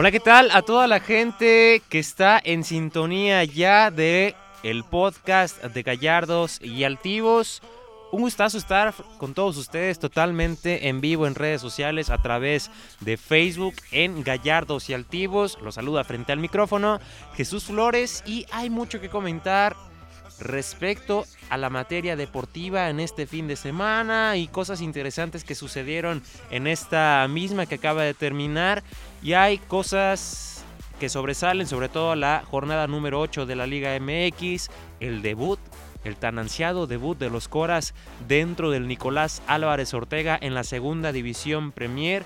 [0.00, 0.50] Hola, ¿qué tal?
[0.52, 6.84] A toda la gente que está en sintonía ya de el podcast de Gallardos y
[6.84, 7.60] Altivos.
[8.10, 13.18] Un gustazo estar con todos ustedes totalmente en vivo en redes sociales a través de
[13.18, 15.58] Facebook en Gallardos y Altivos.
[15.60, 16.98] Los saluda frente al micrófono
[17.34, 19.76] Jesús Flores y hay mucho que comentar
[20.40, 26.22] respecto a la materia deportiva en este fin de semana y cosas interesantes que sucedieron
[26.50, 28.82] en esta misma que acaba de terminar.
[29.22, 30.64] Y hay cosas
[30.98, 34.68] que sobresalen, sobre todo la jornada número 8 de la Liga MX,
[35.00, 35.58] el debut,
[36.04, 37.94] el tan ansiado debut de los Coras
[38.28, 42.24] dentro del Nicolás Álvarez Ortega en la segunda división Premier.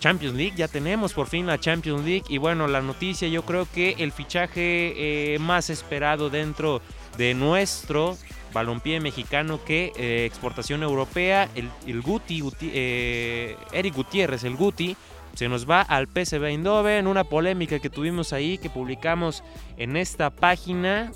[0.00, 3.66] Champions League, ya tenemos por fin la Champions League y bueno, la noticia yo creo
[3.74, 6.80] que el fichaje eh, más esperado dentro
[7.16, 8.16] de nuestro
[8.52, 14.96] balompié mexicano que eh, exportación europea, el, Guti, eh, Eric Gutiérrez, el Guti,
[15.38, 19.44] se nos va al PSV Eindhoven, una polémica que tuvimos ahí, que publicamos
[19.76, 21.12] en esta página,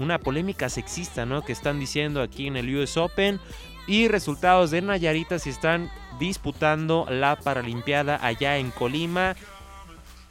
[0.00, 1.44] una polémica sexista, ¿no?
[1.44, 3.38] Que están diciendo aquí en el US Open
[3.86, 5.88] y resultados de Nayarita si están
[6.18, 9.36] disputando la Paralimpiada allá en Colima.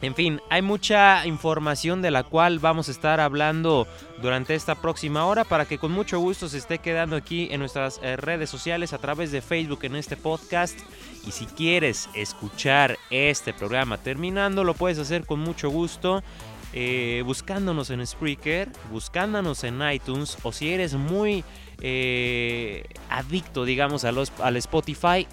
[0.01, 3.85] En fin, hay mucha información de la cual vamos a estar hablando
[4.21, 7.99] durante esta próxima hora para que con mucho gusto se esté quedando aquí en nuestras
[8.01, 10.79] eh, redes sociales a través de Facebook en este podcast.
[11.27, 16.23] Y si quieres escuchar este programa terminando, lo puedes hacer con mucho gusto.
[16.71, 21.43] Eh, buscándonos en Spreaker, buscándonos en iTunes o si eres muy
[21.81, 25.27] eh, adicto digamos a los, al Spotify,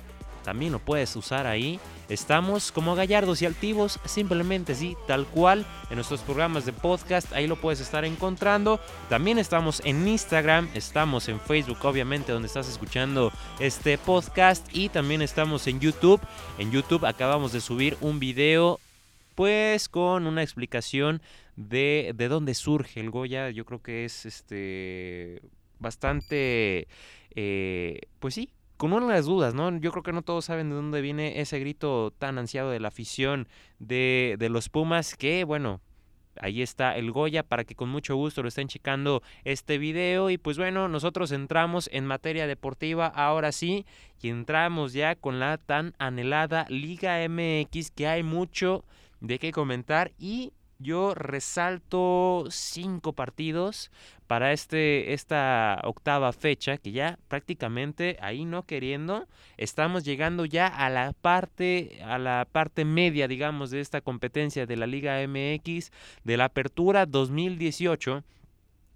[0.46, 5.96] también lo puedes usar ahí Estamos como gallardos y altivos, simplemente sí, tal cual, en
[5.96, 8.78] nuestros programas de podcast, ahí lo puedes estar encontrando.
[9.08, 15.20] También estamos en Instagram, estamos en Facebook, obviamente, donde estás escuchando este podcast, y también
[15.20, 16.20] estamos en YouTube.
[16.58, 18.78] En YouTube acabamos de subir un video,
[19.34, 21.20] pues con una explicación
[21.56, 23.50] de, de dónde surge el Goya.
[23.50, 25.42] Yo creo que es este
[25.80, 26.86] bastante,
[27.34, 29.76] eh, pues sí, con una las dudas, ¿no?
[29.78, 32.88] Yo creo que no todos saben de dónde viene ese grito tan ansiado de la
[32.88, 33.48] afición
[33.78, 35.80] de, de los Pumas, que bueno,
[36.40, 40.38] ahí está el Goya para que con mucho gusto lo estén checando este video y
[40.38, 43.86] pues bueno, nosotros entramos en materia deportiva ahora sí
[44.20, 48.84] y entramos ya con la tan anhelada Liga MX que hay mucho
[49.20, 53.90] de qué comentar y yo resalto cinco partidos
[54.26, 59.26] para este, esta octava fecha, que ya prácticamente ahí no queriendo,
[59.56, 64.76] estamos llegando ya a la parte, a la parte media, digamos, de esta competencia de
[64.76, 65.92] la Liga MX,
[66.24, 68.24] de la Apertura 2018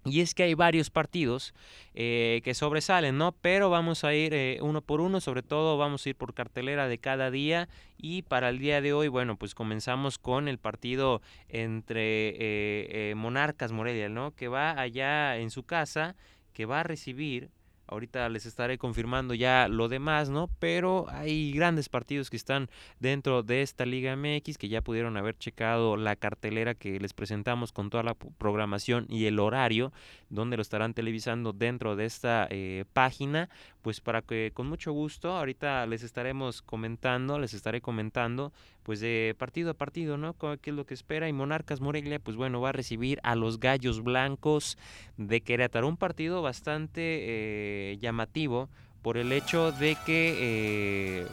[0.03, 1.53] y es que hay varios partidos
[1.93, 3.33] eh, que sobresalen, ¿no?
[3.33, 6.87] Pero vamos a ir eh, uno por uno, sobre todo vamos a ir por cartelera
[6.87, 7.69] de cada día.
[7.97, 13.71] Y para el día de hoy, bueno, pues comenzamos con el partido entre eh, Monarcas
[13.71, 14.31] Morelia, ¿no?
[14.31, 16.15] Que va allá en su casa,
[16.53, 17.51] que va a recibir
[17.91, 20.49] Ahorita les estaré confirmando ya lo demás, ¿no?
[20.59, 22.69] Pero hay grandes partidos que están
[23.01, 27.73] dentro de esta Liga MX que ya pudieron haber checado la cartelera que les presentamos
[27.73, 29.91] con toda la programación y el horario
[30.29, 33.49] donde lo estarán televisando dentro de esta eh, página.
[33.81, 39.35] Pues para que con mucho gusto ahorita les estaremos comentando, les estaré comentando pues de
[39.37, 40.35] partido a partido, ¿no?
[40.61, 41.27] ¿Qué es lo que espera?
[41.27, 44.77] Y Monarcas Morelia, pues bueno, va a recibir a los Gallos Blancos
[45.17, 45.87] de Querétaro.
[45.87, 48.69] Un partido bastante eh, llamativo
[49.01, 51.27] por el hecho de que, eh,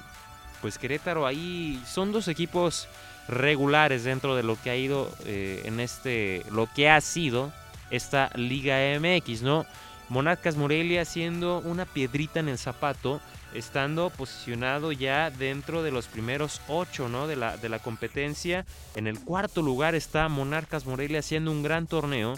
[0.61, 2.89] pues Querétaro ahí son dos equipos
[3.29, 7.53] regulares dentro de lo que ha ido eh, en este, lo que ha sido
[7.91, 9.67] esta Liga MX, ¿no?
[10.08, 13.20] Monarcas Morelia siendo una piedrita en el zapato
[13.55, 17.26] estando posicionado ya dentro de los primeros ocho ¿no?
[17.26, 18.66] de, la, de la competencia.
[18.94, 22.34] En el cuarto lugar está Monarcas Morelia haciendo un gran torneo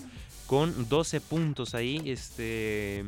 [0.47, 2.03] con 12 puntos ahí.
[2.07, 3.05] Este,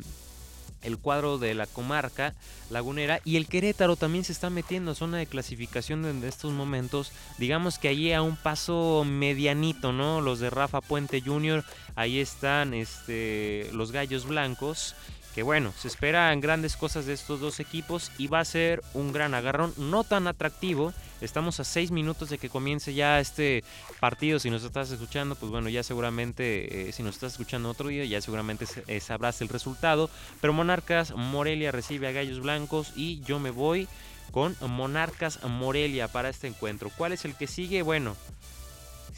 [0.82, 2.34] el cuadro de la comarca
[2.70, 7.12] lagunera y el Querétaro también se está metiendo a zona de clasificación en estos momentos.
[7.38, 10.20] Digamos que allí a un paso medianito, ¿no?
[10.20, 11.64] Los de Rafa Puente Jr.,
[11.94, 14.94] ahí están este, los Gallos Blancos
[15.34, 19.12] que bueno, se esperan grandes cosas de estos dos equipos y va a ser un
[19.12, 20.92] gran agarrón, no tan atractivo.
[21.20, 23.64] Estamos a seis minutos de que comience ya este
[24.00, 24.38] partido.
[24.38, 28.04] Si nos estás escuchando, pues bueno, ya seguramente, eh, si nos estás escuchando otro día,
[28.04, 30.10] ya seguramente eh, sabrás el resultado.
[30.40, 33.88] Pero Monarcas Morelia recibe a Gallos Blancos y yo me voy
[34.32, 36.90] con Monarcas Morelia para este encuentro.
[36.96, 37.82] ¿Cuál es el que sigue?
[37.82, 38.16] Bueno,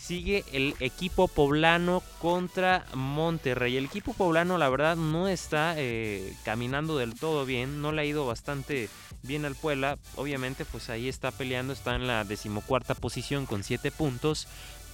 [0.05, 3.79] sigue el equipo poblano contra Monterrey.
[3.79, 8.05] El equipo poblano la verdad no está eh, caminando del todo bien, no le ha
[8.05, 8.91] ido bastante
[9.23, 9.99] bien al Puebla.
[10.17, 14.47] Obviamente pues ahí está peleando, está en la decimocuarta posición con 7 puntos,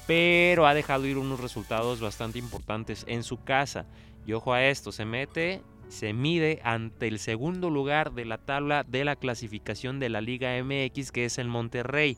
[0.07, 3.87] pero ha dejado ir unos resultados bastante importantes en su casa.
[4.27, 8.85] Y ojo a esto, se mete, se mide ante el segundo lugar de la tabla
[8.85, 12.17] de la clasificación de la Liga MX que es el Monterrey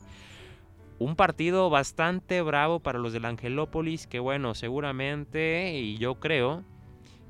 [0.99, 6.63] un partido bastante bravo para los del Angelópolis, que bueno, seguramente y yo creo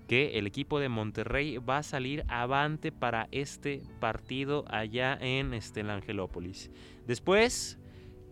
[0.08, 5.82] que el equipo de Monterrey va a salir avante para este partido allá en este,
[5.82, 6.72] el Angelópolis.
[7.08, 7.80] Después,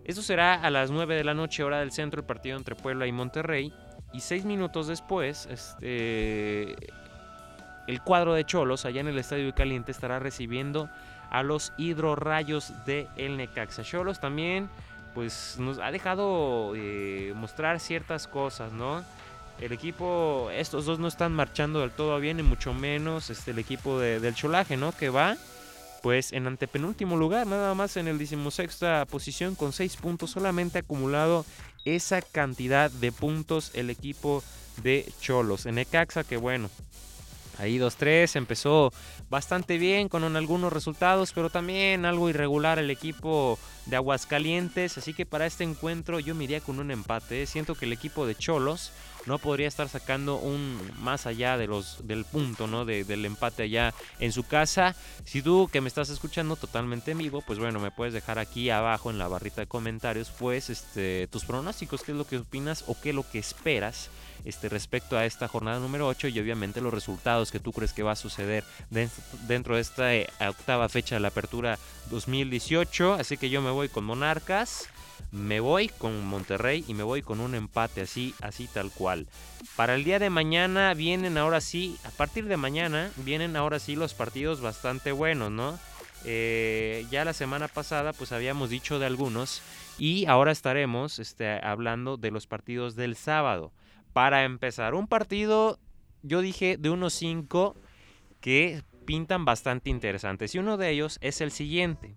[0.03, 3.07] esto será a las 9 de la noche hora del centro, el partido entre Puebla
[3.07, 3.73] y Monterrey.
[4.13, 6.75] Y seis minutos después, este,
[7.87, 10.89] el cuadro de Cholos allá en el Estadio Caliente estará recibiendo
[11.29, 13.83] a los hidrorrayos de El Necaxa.
[13.83, 14.69] Cholos también
[15.13, 19.03] pues nos ha dejado eh, mostrar ciertas cosas, ¿no?
[19.59, 23.59] El equipo, estos dos no están marchando del todo bien, y mucho menos este, el
[23.59, 24.91] equipo del Cholaje, ¿no?
[24.91, 25.37] Que va,
[26.01, 31.45] pues, en antepenúltimo lugar, nada más en el decimosexta posición, con seis puntos, solamente acumulado
[31.85, 34.43] esa cantidad de puntos el equipo
[34.81, 35.65] de Cholos.
[35.65, 36.69] En Ecaxa, que bueno,
[37.61, 38.91] Ahí 2-3 empezó
[39.29, 44.97] bastante bien con algunos resultados, pero también algo irregular el equipo de Aguascalientes.
[44.97, 47.45] Así que para este encuentro yo me iría con un empate.
[47.45, 48.91] Siento que el equipo de Cholos
[49.25, 52.85] no podría estar sacando un más allá de los del punto, ¿no?
[52.85, 54.95] del empate allá en su casa.
[55.25, 58.69] Si tú que me estás escuchando totalmente en vivo, pues bueno, me puedes dejar aquí
[58.69, 62.83] abajo en la barrita de comentarios, pues este tus pronósticos, qué es lo que opinas
[62.87, 64.09] o qué es lo que esperas
[64.45, 68.03] este, respecto a esta jornada número 8 y obviamente los resultados que tú crees que
[68.03, 71.77] va a suceder dentro de esta eh, octava fecha de la apertura
[72.09, 73.13] 2018.
[73.13, 74.89] Así que yo me voy con Monarcas
[75.31, 79.27] me voy con Monterrey y me voy con un empate así, así tal cual.
[79.75, 83.95] Para el día de mañana vienen ahora sí, a partir de mañana vienen ahora sí
[83.95, 85.79] los partidos bastante buenos, ¿no?
[86.23, 89.63] Eh, ya la semana pasada pues habíamos dicho de algunos
[89.97, 93.71] y ahora estaremos este, hablando de los partidos del sábado.
[94.13, 95.79] Para empezar, un partido,
[96.21, 97.75] yo dije de unos cinco
[98.41, 102.15] que pintan bastante interesantes y uno de ellos es el siguiente.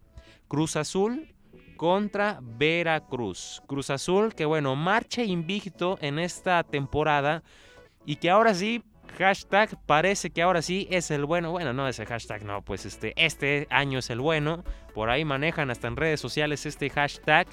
[0.48, 1.33] Cruz Azul
[1.76, 3.62] contra Veracruz.
[3.66, 7.42] Cruz Azul que bueno, marcha invicto en esta temporada
[8.06, 8.82] y que ahora sí,
[9.18, 11.50] hashtag parece que ahora sí es el bueno.
[11.50, 14.64] Bueno, no ese hashtag, no, pues este, este año es el bueno.
[14.94, 17.46] Por ahí manejan hasta en redes sociales este hashtag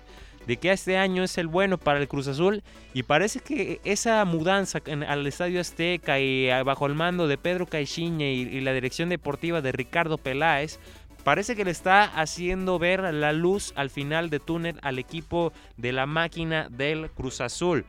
[0.48, 2.64] de que este año es el bueno para el Cruz Azul
[2.94, 8.26] y parece que esa mudanza al Estadio Azteca y bajo el mando de Pedro Caixinha
[8.26, 10.80] y la dirección deportiva de Ricardo Peláez
[11.24, 15.92] Parece que le está haciendo ver la luz al final de túnel al equipo de
[15.92, 17.86] la máquina del Cruz Azul.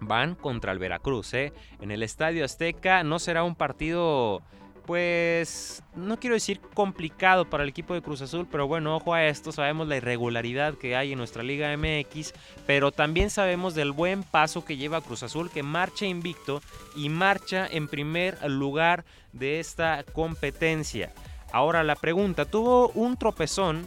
[0.00, 1.54] Van contra el Veracruz, ¿eh?
[1.80, 4.42] En el Estadio Azteca no será un partido,
[4.84, 9.24] pues, no quiero decir complicado para el equipo de Cruz Azul, pero bueno, ojo a
[9.24, 12.34] esto, sabemos la irregularidad que hay en nuestra Liga MX,
[12.66, 16.60] pero también sabemos del buen paso que lleva Cruz Azul, que marcha invicto
[16.94, 21.10] y marcha en primer lugar de esta competencia.
[21.54, 23.86] Ahora la pregunta, tuvo un tropezón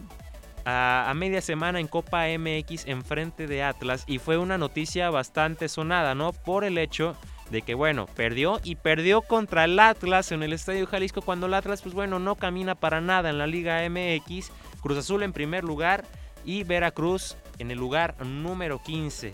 [0.63, 5.67] a, media semana en Copa MX en frente de Atlas y fue una noticia bastante
[5.67, 6.31] sonada, ¿no?
[6.31, 7.17] Por el hecho
[7.51, 11.55] de que, bueno, perdió y perdió contra el Atlas en el Estadio Jalisco cuando el
[11.55, 14.49] Atlas, pues bueno, no camina para nada en la Liga MX.
[14.79, 16.05] Cruz Azul en primer lugar
[16.45, 19.33] y Veracruz en el lugar número 15.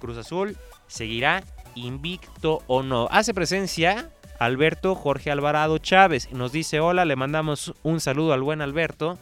[0.00, 0.54] Cruz Azul
[0.86, 1.42] seguirá
[1.74, 3.08] invicto o no.
[3.10, 6.32] Hace presencia Alberto Jorge Alvarado Chávez.
[6.32, 9.18] Nos dice hola, le mandamos un saludo al buen Alberto.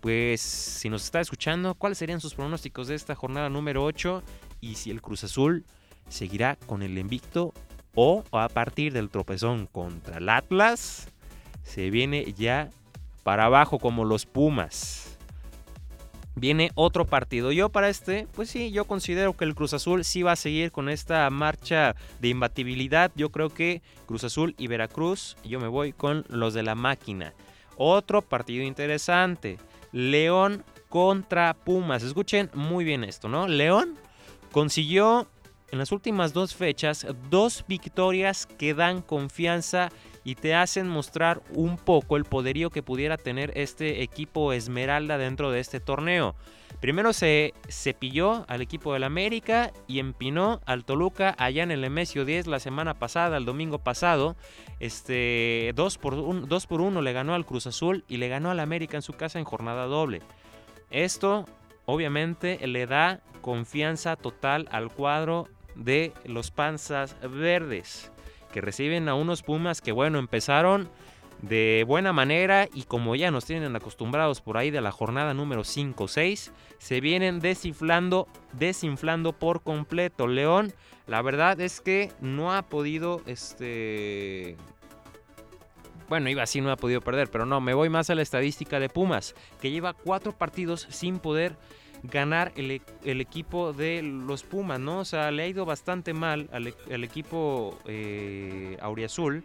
[0.00, 4.22] Pues si nos está escuchando, ¿cuáles serían sus pronósticos de esta jornada número 8?
[4.60, 5.64] Y si el Cruz Azul
[6.10, 7.54] seguirá con el invicto
[7.94, 11.08] o a partir del tropezón contra el Atlas,
[11.62, 12.68] se viene ya
[13.22, 15.05] para abajo como los Pumas
[16.36, 17.50] viene otro partido.
[17.50, 20.70] Yo para este, pues sí, yo considero que el Cruz Azul sí va a seguir
[20.70, 23.10] con esta marcha de imbatibilidad.
[23.16, 27.34] Yo creo que Cruz Azul y Veracruz, yo me voy con los de la máquina.
[27.76, 29.58] Otro partido interesante.
[29.92, 32.02] León contra Pumas.
[32.02, 33.48] Escuchen muy bien esto, ¿no?
[33.48, 33.96] León
[34.52, 35.26] consiguió
[35.70, 39.90] en las últimas dos fechas dos victorias que dan confianza
[40.26, 45.52] y te hacen mostrar un poco el poderío que pudiera tener este equipo Esmeralda dentro
[45.52, 46.34] de este torneo.
[46.80, 52.24] Primero se cepilló al equipo del América y empinó al Toluca allá en el Emesio
[52.24, 54.34] 10 la semana pasada, el domingo pasado.
[54.80, 58.58] Este 2 por 1 por uno le ganó al Cruz Azul y le ganó al
[58.58, 60.22] América en su casa en jornada doble.
[60.90, 61.44] Esto
[61.84, 68.10] obviamente le da confianza total al cuadro de los Panzas Verdes,
[68.56, 70.88] que reciben a unos Pumas que, bueno, empezaron
[71.42, 75.62] de buena manera y como ya nos tienen acostumbrados por ahí de la jornada número
[75.62, 80.26] 5 o 6, se vienen desinflando, desinflando por completo.
[80.26, 80.72] León,
[81.06, 84.56] la verdad es que no ha podido, este...
[86.08, 88.80] Bueno, iba así, no ha podido perder, pero no, me voy más a la estadística
[88.80, 91.58] de Pumas, que lleva cuatro partidos sin poder
[92.06, 92.80] ganar el,
[93.20, 95.00] equipo de los Pumas, ¿no?
[95.00, 99.44] O sea, le ha ido bastante mal al, e, equipo eh, Auriazul.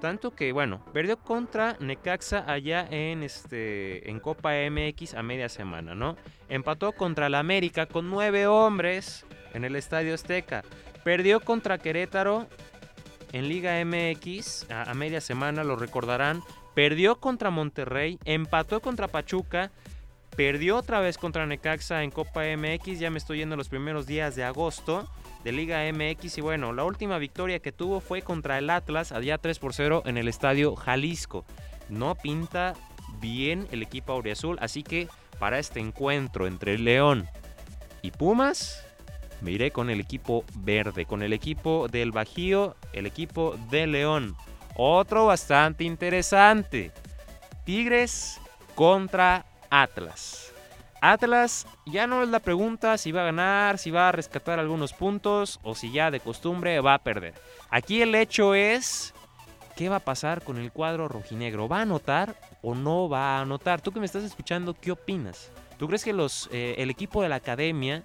[0.00, 5.94] Tanto que, bueno, perdió contra Necaxa allá en, este, en Copa MX a media semana,
[5.94, 6.16] ¿no?
[6.48, 10.62] Empató contra la América con nueve hombres en el Estadio Azteca.
[11.02, 12.46] Perdió contra Querétaro
[13.32, 16.42] en Liga MX a media semana, lo recordarán.
[16.74, 19.72] Perdió contra Monterrey, empató contra Pachuca
[20.38, 24.36] Perdió otra vez contra Necaxa en Copa MX, ya me estoy yendo los primeros días
[24.36, 25.10] de agosto
[25.42, 29.38] de Liga MX y bueno, la última victoria que tuvo fue contra el Atlas allá
[29.38, 31.44] 3 por 0 en el estadio Jalisco.
[31.88, 32.74] No pinta
[33.20, 35.08] bien el equipo auriazul, así que
[35.40, 37.28] para este encuentro entre León
[38.02, 38.86] y Pumas,
[39.40, 44.36] me iré con el equipo verde, con el equipo del Bajío, el equipo de León.
[44.76, 46.92] Otro bastante interesante.
[47.64, 48.40] Tigres
[48.76, 50.52] contra Atlas.
[51.00, 54.92] Atlas ya no es la pregunta si va a ganar, si va a rescatar algunos
[54.92, 57.34] puntos o si ya de costumbre va a perder.
[57.70, 59.14] Aquí el hecho es
[59.76, 61.68] qué va a pasar con el cuadro rojinegro.
[61.68, 63.80] ¿Va a anotar o no va a anotar?
[63.80, 65.52] Tú que me estás escuchando, ¿qué opinas?
[65.78, 66.10] ¿Tú crees que
[66.50, 68.02] eh, el equipo de la academia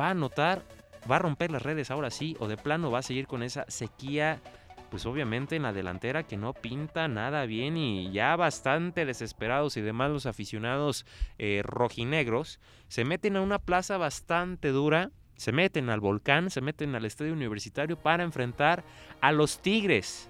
[0.00, 0.62] va a anotar,
[1.10, 3.64] va a romper las redes ahora sí o de plano va a seguir con esa
[3.66, 4.40] sequía
[4.92, 9.80] pues obviamente en la delantera que no pinta nada bien y ya bastante desesperados y
[9.80, 11.06] demás los aficionados
[11.38, 16.94] eh, rojinegros se meten a una plaza bastante dura, se meten al volcán, se meten
[16.94, 18.84] al estadio universitario para enfrentar
[19.22, 20.28] a los Tigres.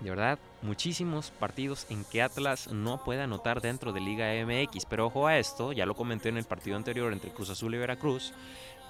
[0.00, 4.86] De verdad, muchísimos partidos en que Atlas no puede anotar dentro de Liga MX.
[4.86, 7.78] Pero ojo a esto, ya lo comenté en el partido anterior entre Cruz Azul y
[7.78, 8.32] Veracruz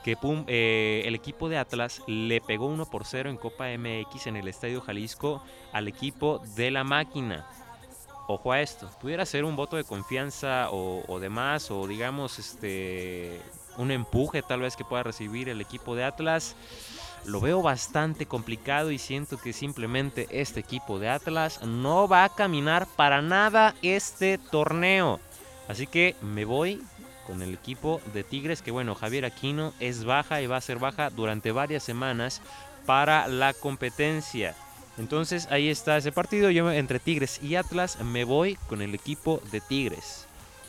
[0.03, 0.17] que
[0.47, 4.49] eh, el equipo de Atlas le pegó 1 por 0 en Copa MX en el
[4.49, 5.43] Estadio Jalisco
[5.73, 7.47] al equipo de la máquina.
[8.29, 13.41] Ojo a esto, pudiera ser un voto de confianza o, demás, o digamos este
[13.79, 16.55] un empuje tal vez que pueda recibir el equipo de Atlas.
[17.25, 22.35] Lo veo bastante complicado y siento que simplemente este equipo de Atlas no va a
[22.35, 25.21] caminar para nada este torneo.
[25.69, 26.83] Así que me voy
[27.33, 30.79] con el equipo de Tigres, que bueno, Javier Aquino es baja y va a ser
[30.79, 32.43] baja durante varias semanas
[32.85, 34.55] para la competencia.
[34.99, 36.51] Entonces ahí está ese partido.
[36.51, 40.27] Yo entre Tigres y Atlas me voy con el equipo de Tigres.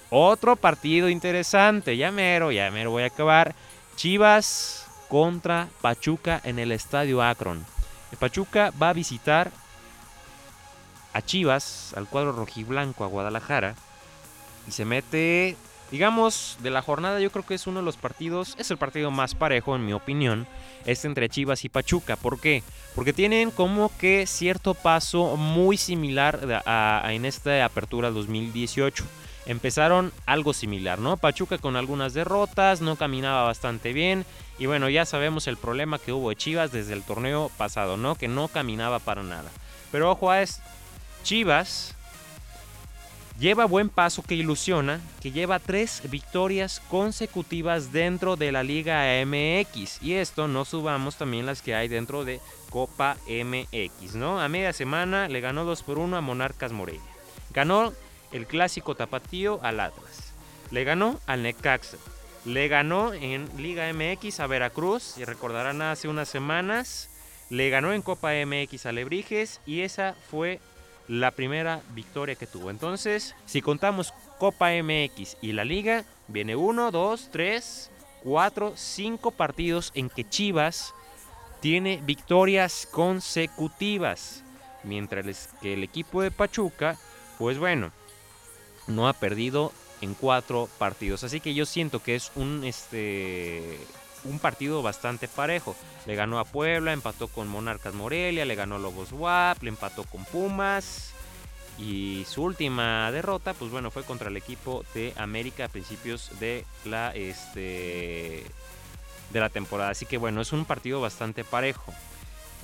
[0.10, 1.98] Otro partido interesante.
[1.98, 3.56] Ya mero, ya mero voy a acabar.
[3.98, 7.66] Chivas contra Pachuca en el estadio Akron.
[8.18, 9.52] Pachuca va a visitar
[11.12, 13.76] a Chivas, al cuadro rojiblanco, a Guadalajara.
[14.66, 15.58] Y se mete
[15.94, 19.12] digamos, de la jornada yo creo que es uno de los partidos, es el partido
[19.12, 20.48] más parejo en mi opinión,
[20.88, 22.16] es entre Chivas y Pachuca.
[22.16, 22.64] ¿Por qué?
[22.96, 26.64] Porque tienen como que cierto paso muy similar
[27.10, 29.04] en esta apertura 2018.
[29.46, 31.18] Empezaron algo similar, ¿no?
[31.18, 34.26] Pachuca con algunas derrotas, no caminaba bastante bien.
[34.58, 38.16] Y bueno, ya sabemos el problema que hubo de Chivas desde el torneo pasado, ¿no?
[38.16, 39.52] Que no caminaba para nada.
[39.92, 40.64] Pero ojo a esto.
[41.22, 41.93] Chivas
[43.44, 50.02] Lleva buen paso que ilusiona, que lleva tres victorias consecutivas dentro de la Liga MX.
[50.02, 54.40] Y esto no subamos también las que hay dentro de Copa MX, ¿no?
[54.40, 57.02] A media semana le ganó 2 por 1 a Monarcas Morelia.
[57.54, 57.92] Ganó
[58.32, 60.32] el clásico tapatío al Atlas.
[60.72, 61.98] Le ganó al Necaxa.
[62.46, 65.18] Le ganó en Liga MX a Veracruz.
[65.18, 67.10] Y recordarán hace unas semanas.
[67.50, 69.60] Le ganó en Copa MX a Lebrijes.
[69.66, 70.62] Y esa fue
[71.08, 72.70] la primera victoria que tuvo.
[72.70, 77.92] Entonces, si contamos Copa MX y la liga, viene 1, 2, 3,
[78.24, 80.26] 4, 5 partidos en que
[81.60, 84.44] tiene victorias consecutivas.
[84.84, 86.98] Mientras que el equipo de Pachuca,
[87.38, 87.92] pues bueno,
[88.88, 91.24] no ha perdido en cuatro partidos.
[91.24, 93.80] Así que yo siento que es un este
[94.26, 95.76] un partido bastante parejo.
[96.06, 100.04] Le ganó a Puebla, empató con Monarcas Morelia, le ganó a Lobos WAP, le empató
[100.04, 101.14] con Pumas.
[101.78, 106.66] Y su última derrota, pues bueno, fue contra el equipo de América a principios de
[106.86, 108.44] la, este,
[109.32, 109.92] de la temporada.
[109.92, 111.94] Así que bueno, es un partido bastante parejo.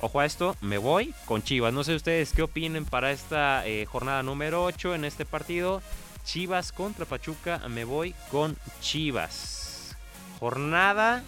[0.00, 1.74] Ojo a esto, me voy con Chivas.
[1.74, 5.82] No sé ustedes qué opinen para esta eh, jornada número 8 en este partido.
[6.24, 9.96] Chivas contra Pachuca, me voy con Chivas.
[10.38, 11.22] Jornada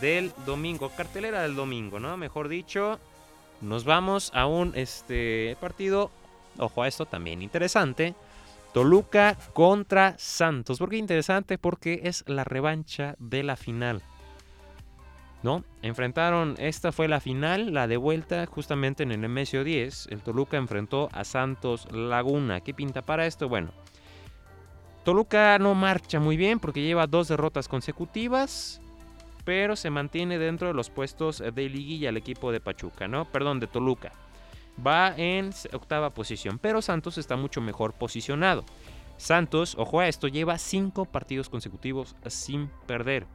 [0.00, 2.16] del domingo, cartelera del domingo, ¿no?
[2.16, 2.98] Mejor dicho,
[3.60, 6.10] nos vamos a un este partido,
[6.58, 8.14] ojo a esto también interesante.
[8.72, 10.78] Toluca contra Santos.
[10.78, 11.56] ¿Por qué interesante?
[11.56, 14.02] Porque es la revancha de la final.
[15.42, 15.64] ¿No?
[15.80, 20.08] Enfrentaron, esta fue la final, la de vuelta, justamente en el Nemesio 10.
[20.10, 22.60] El Toluca enfrentó a Santos Laguna.
[22.60, 23.48] ¿Qué pinta para esto?
[23.48, 23.70] Bueno,
[25.04, 28.82] Toluca no marcha muy bien porque lleva dos derrotas consecutivas
[29.46, 33.26] pero se mantiene dentro de los puestos de liguilla el equipo de Pachuca, ¿no?
[33.26, 34.10] Perdón, de Toluca.
[34.84, 38.64] Va en octava posición, pero Santos está mucho mejor posicionado.
[39.18, 43.28] Santos, ojo a esto, lleva cinco partidos consecutivos sin perder.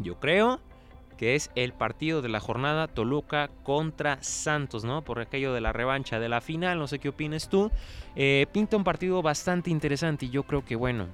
[0.00, 0.60] Yo creo
[1.16, 5.02] que es el partido de la jornada Toluca contra Santos, ¿no?
[5.02, 7.70] Por aquello de la revancha de la final, no sé qué opines tú.
[8.16, 11.06] Eh, pinta un partido bastante interesante y yo creo que, bueno,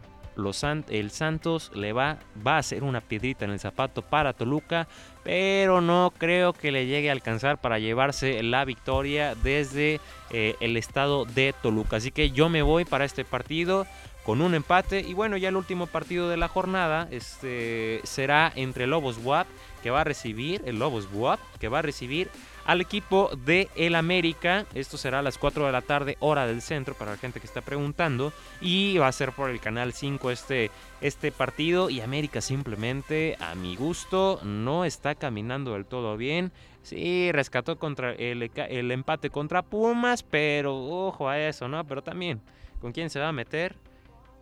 [0.89, 4.89] el Santos le va, va a hacer una piedrita en el zapato para Toluca,
[5.23, 10.01] pero no creo que le llegue a alcanzar para llevarse la victoria desde
[10.31, 11.97] eh, el estado de Toluca.
[11.97, 13.87] Así que yo me voy para este partido
[14.25, 18.87] con un empate y bueno ya el último partido de la jornada este será entre
[18.87, 19.47] Lobos WAP
[19.83, 22.31] que va a recibir el Lobos WAP que va a recibir
[22.65, 24.67] al equipo de el América.
[24.75, 27.47] Esto será a las 4 de la tarde, hora del centro, para la gente que
[27.47, 28.33] está preguntando.
[28.61, 31.91] Y va a ser por el canal 5 este, este partido.
[31.91, 36.53] Y América simplemente, a mi gusto, no está caminando del todo bien.
[36.83, 41.85] Sí, rescató contra el, el empate contra Pumas, pero ojo a eso, ¿no?
[41.87, 42.43] Pero también,
[42.81, 43.77] ¿con quién se va a meter?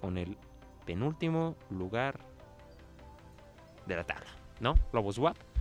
[0.00, 0.36] Con el
[0.84, 2.18] penúltimo lugar
[3.86, 4.74] de la tabla, ¿no?
[4.92, 5.51] Lobos WAP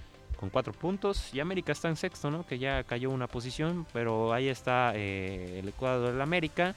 [0.42, 1.34] con cuatro puntos.
[1.34, 2.46] Y América está en sexto, ¿no?
[2.46, 6.76] Que ya cayó una posición, pero ahí está eh, el cuadro del América.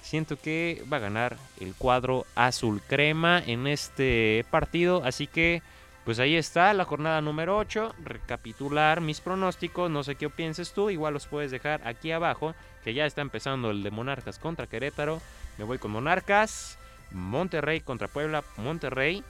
[0.00, 5.02] Siento que va a ganar el cuadro azul crema en este partido.
[5.04, 5.62] Así que,
[6.06, 7.94] pues ahí está la jornada número 8.
[8.02, 9.90] Recapitular mis pronósticos.
[9.90, 10.88] No sé qué pienses tú.
[10.88, 12.54] Igual los puedes dejar aquí abajo.
[12.82, 15.20] Que ya está empezando el de Monarcas contra Querétaro.
[15.58, 16.78] Me voy con Monarcas.
[17.10, 18.42] Monterrey contra Puebla.
[18.56, 19.22] Monterrey.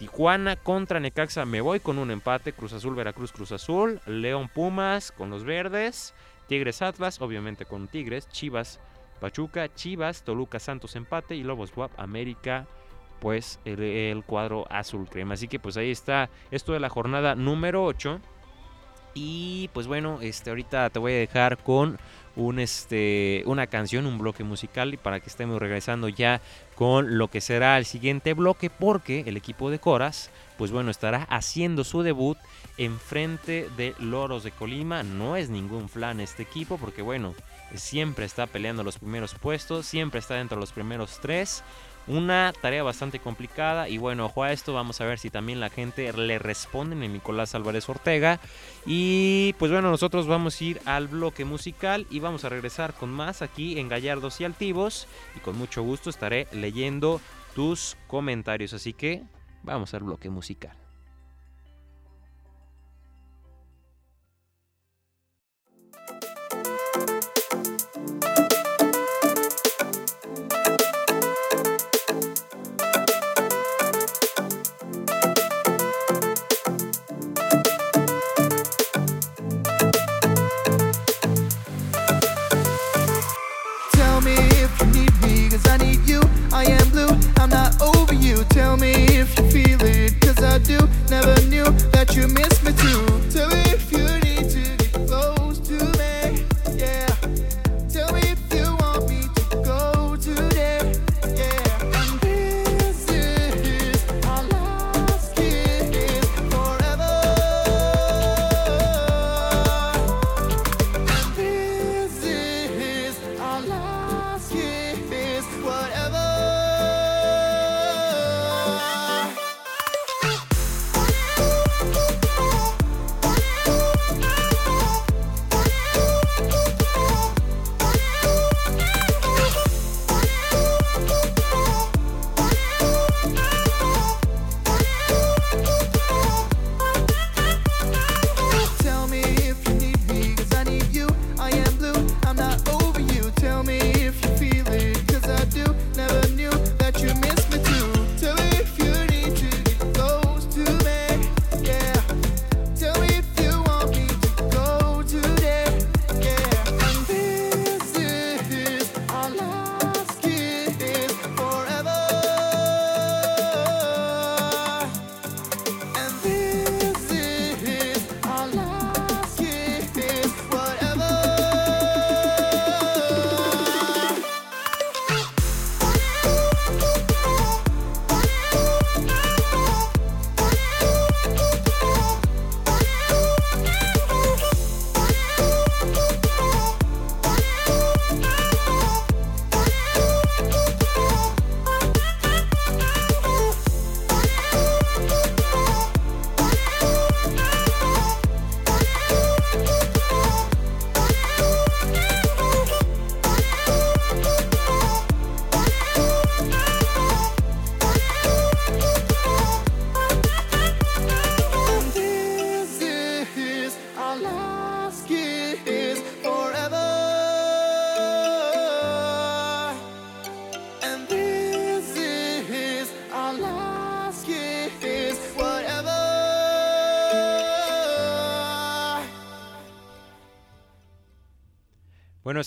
[0.00, 2.54] Tijuana contra Necaxa me voy con un empate.
[2.54, 4.00] Cruz Azul, Veracruz, Cruz Azul.
[4.06, 6.14] León Pumas con los verdes.
[6.48, 8.26] Tigres Atlas, obviamente con Tigres.
[8.30, 8.80] Chivas,
[9.20, 11.36] Pachuca, Chivas, Toluca, Santos empate.
[11.36, 12.66] Y Lobos Guap, América,
[13.20, 15.34] pues el, cuadro azul crema.
[15.34, 18.20] Así que pues ahí está esto de la jornada número 8.
[19.12, 21.98] Y pues bueno, este, ahorita te voy a dejar con
[22.40, 26.40] un, este, una canción, un bloque musical y para que estemos regresando ya
[26.74, 31.24] con lo que será el siguiente bloque porque el equipo de Coras pues bueno estará
[31.30, 32.38] haciendo su debut
[32.76, 35.02] en frente de Loros de Colima.
[35.02, 37.34] No es ningún flan este equipo porque bueno
[37.74, 41.62] siempre está peleando los primeros puestos, siempre está dentro de los primeros tres.
[42.10, 45.70] Una tarea bastante complicada y bueno, ojo a esto, vamos a ver si también la
[45.70, 48.40] gente le responde a Nicolás Álvarez Ortega.
[48.84, 53.10] Y pues bueno, nosotros vamos a ir al bloque musical y vamos a regresar con
[53.10, 55.06] más aquí en Gallardos y Altivos.
[55.36, 57.20] Y con mucho gusto estaré leyendo
[57.54, 59.22] tus comentarios, así que
[59.62, 60.79] vamos al bloque musical.
[92.16, 92.49] you miss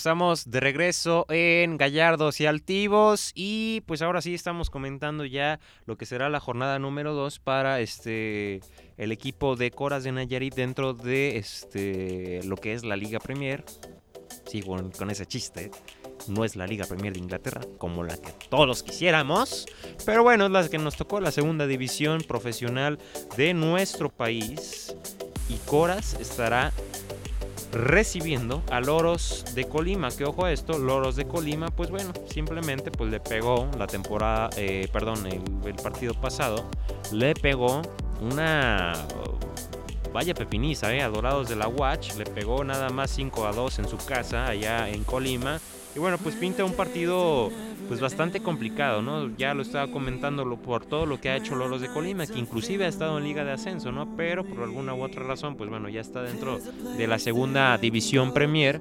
[0.04, 5.96] estamos de regreso en Gallardos y Altivos y pues ahora sí estamos comentando ya lo
[5.96, 8.60] que será la jornada número 2 para este
[8.98, 13.64] el equipo de Coras de Nayarit dentro de este lo que es la Liga Premier.
[14.44, 15.70] Sigo con ese chiste.
[16.28, 19.64] No es la Liga Premier de Inglaterra, como la que todos quisiéramos.
[20.04, 22.98] Pero bueno, es la que nos tocó la segunda división profesional
[23.38, 24.94] de nuestro país.
[25.48, 26.72] Y Coras estará
[27.74, 30.10] recibiendo a Loros de Colima.
[30.10, 34.50] Que ojo a esto, Loros de Colima, pues bueno, simplemente pues le pegó la temporada,
[34.56, 36.64] eh, perdón, el, partido pasado,
[37.12, 37.82] le pegó
[38.20, 38.92] una
[40.12, 43.80] vaya pepiniza, eh, a Dorados de la Watch, le pegó nada más 5 a 2
[43.80, 45.60] en su casa allá en Colima.
[45.96, 47.50] Y bueno, pues pinta un partido
[47.88, 49.36] pues bastante complicado, ¿no?
[49.36, 52.84] Ya lo estaba comentando por todo lo que ha hecho Loros de Colima, que inclusive
[52.84, 54.16] ha estado en Liga de Ascenso, ¿no?
[54.16, 58.32] Pero por alguna u otra razón, pues bueno, ya está dentro de la segunda división
[58.32, 58.80] Premier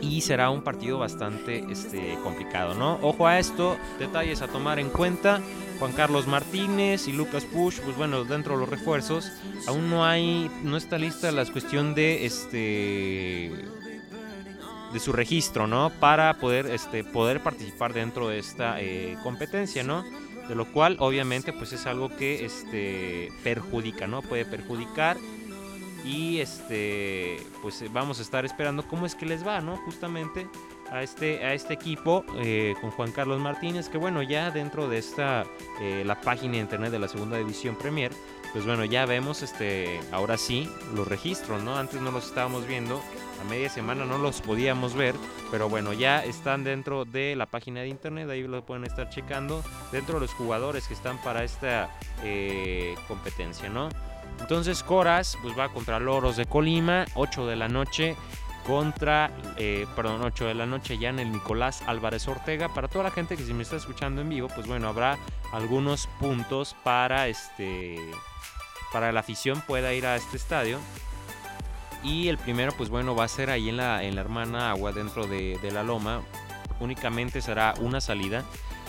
[0.00, 2.98] y será un partido bastante este, complicado, ¿no?
[3.02, 5.40] Ojo a esto, detalles a tomar en cuenta.
[5.78, 9.30] Juan Carlos Martínez y Lucas Push, pues bueno, dentro de los refuerzos,
[9.66, 13.52] aún no hay, no está lista la cuestión de este
[14.92, 15.90] de su registro, ¿no?
[16.00, 20.04] Para poder, este, poder participar dentro de esta eh, competencia, ¿no?
[20.48, 24.22] De lo cual, obviamente, pues es algo que este, perjudica, ¿no?
[24.22, 25.16] Puede perjudicar
[26.04, 29.76] y este, pues vamos a estar esperando cómo es que les va, ¿no?
[29.78, 30.46] Justamente
[30.90, 34.98] a este, a este equipo eh, con Juan Carlos Martínez, que bueno, ya dentro de
[34.98, 35.44] esta,
[35.80, 38.12] eh, la página de internet de la segunda división Premier,
[38.56, 41.76] pues bueno, ya vemos este, ahora sí, los registros, ¿no?
[41.76, 43.02] Antes no los estábamos viendo
[43.38, 45.14] a media semana no los podíamos ver,
[45.50, 49.62] pero bueno, ya están dentro de la página de internet, ahí lo pueden estar checando,
[49.92, 51.90] dentro de los jugadores que están para esta
[52.24, 53.90] eh, competencia, ¿no?
[54.40, 58.16] Entonces Coras pues va contra Loros de Colima, 8 de la noche
[58.66, 62.72] contra, eh, perdón, 8 de la noche ya en el Nicolás Álvarez Ortega.
[62.72, 65.18] Para toda la gente que si me está escuchando en vivo, pues bueno, habrá
[65.52, 68.00] algunos puntos para este
[68.96, 70.78] para la afición pueda ir a este estadio
[72.02, 74.90] y el primero, pues bueno, va a ser ahí en la, en la hermana agua
[74.92, 76.22] dentro de, la loma.
[76.80, 78.42] Únicamente será una salida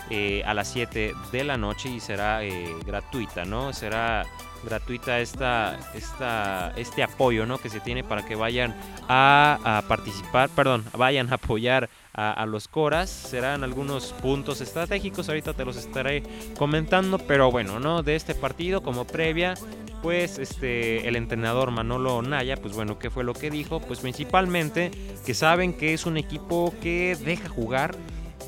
[0.10, 3.74] eh, a las 7 de la noche y será eh, gratuita, ¿no?
[3.74, 4.26] Será
[4.64, 7.58] gratuita esta, esta, este apoyo, ¿no?
[7.58, 8.74] Que se tiene para que vayan
[9.10, 13.10] a, participar, perdón, vayan a apoyar a, los Coras.
[13.10, 16.24] Serán algunos puntos estratégicos, ahorita te los estaré
[16.58, 18.04] comentando, pero bueno, ¿no?
[18.04, 19.54] De este partido como previa
[20.02, 23.80] pues este el entrenador Manolo Naya, pues bueno, ¿qué fue lo que dijo?
[23.80, 24.92] Pues principalmente
[25.26, 27.96] que saben que es un equipo que deja jugar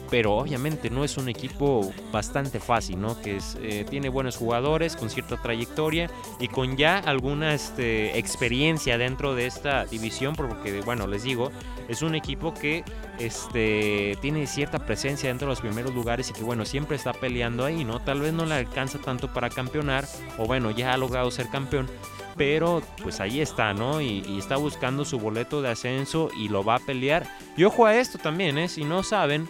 [0.10, 3.20] pero obviamente no es un equipo bastante fácil, ¿no?
[3.22, 9.36] Que eh, tiene buenos jugadores con cierta trayectoria y con ya alguna este, experiencia dentro
[9.36, 11.52] de esta división, porque bueno, les digo,
[11.88, 12.84] es un equipo que
[13.20, 17.66] este, tiene cierta presencia dentro de los primeros lugares y que bueno, siempre está peleando
[17.66, 18.00] ahí, ¿no?
[18.00, 20.06] Tal vez no le alcanza tanto para campeonar,
[20.38, 21.88] o bueno, ya ha logrado ser campeón,
[22.36, 24.02] pero pues ahí está, ¿no?
[24.02, 27.28] Y, y, está buscando su boleto de ascenso y lo va a pelear.
[27.58, 28.70] Y ojo a esto también, ¿eh?
[28.70, 29.50] Si no saben,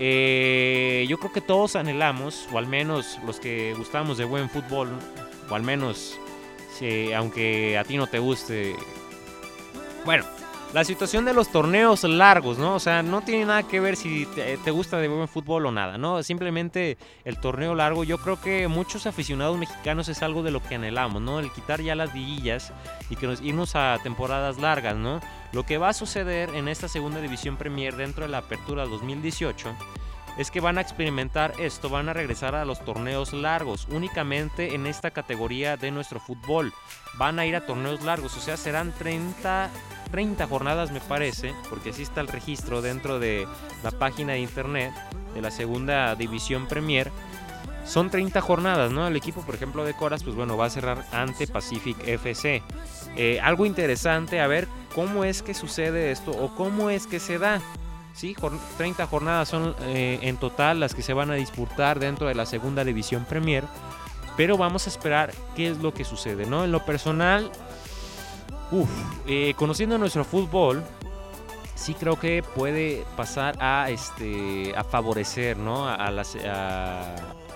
[0.00, 4.88] eh, yo creo que todos anhelamos, o al menos los que gustamos de buen fútbol,
[5.48, 6.18] o al menos,
[7.14, 8.74] aunque a ti no te guste.
[10.06, 10.24] Bueno,
[10.72, 12.74] la situación de los torneos largos, ¿no?
[12.74, 15.98] O sea, no tiene nada que ver si te, gusta de buen fútbol o nada,
[15.98, 16.22] ¿no?
[16.22, 20.76] Simplemente el torneo largo, yo creo que muchos aficionados mexicanos es algo de lo que
[20.76, 21.40] anhelamos, ¿no?
[21.40, 22.72] El quitar ya las liguillas
[23.08, 25.20] y que nos irnos a temporadas largas, ¿no?
[25.52, 29.74] Lo que va a suceder en esta segunda división Premier dentro de la apertura 2018
[30.38, 34.86] es que van a experimentar esto, van a regresar a los torneos largos, únicamente en
[34.86, 36.72] esta categoría de nuestro fútbol.
[37.18, 39.70] Van a ir a torneos largos, o sea, serán 30,
[40.10, 43.46] 30 jornadas me parece, porque así está el registro dentro de
[43.82, 44.92] la página de internet
[45.34, 47.10] de la segunda división Premier.
[47.84, 49.06] Son 30 jornadas, ¿no?
[49.06, 52.62] El equipo, por ejemplo, de Coras, pues bueno, va a cerrar ante Pacific FC.
[53.16, 57.38] Eh, algo interesante, a ver cómo es que sucede esto o cómo es que se
[57.38, 57.60] da.
[58.14, 58.36] Sí,
[58.76, 62.46] 30 jornadas son eh, en total las que se van a disputar dentro de la
[62.46, 63.64] segunda división Premier.
[64.36, 66.64] Pero vamos a esperar qué es lo que sucede, ¿no?
[66.64, 67.50] En lo personal,
[69.26, 70.82] eh, conociendo nuestro fútbol,
[71.74, 75.88] sí creo que puede pasar a, este, a favorecer, ¿no?
[75.88, 76.10] a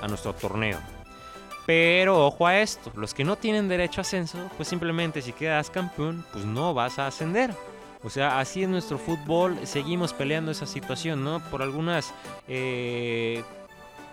[0.08, 0.78] nuestro torneo.
[1.66, 5.70] Pero ojo a esto, los que no tienen derecho a ascenso, pues simplemente si quedas
[5.70, 7.54] campeón, pues no vas a ascender.
[8.04, 11.40] O sea, así en nuestro fútbol seguimos peleando esa situación, ¿no?
[11.50, 12.12] Por algunas
[12.48, 13.42] eh,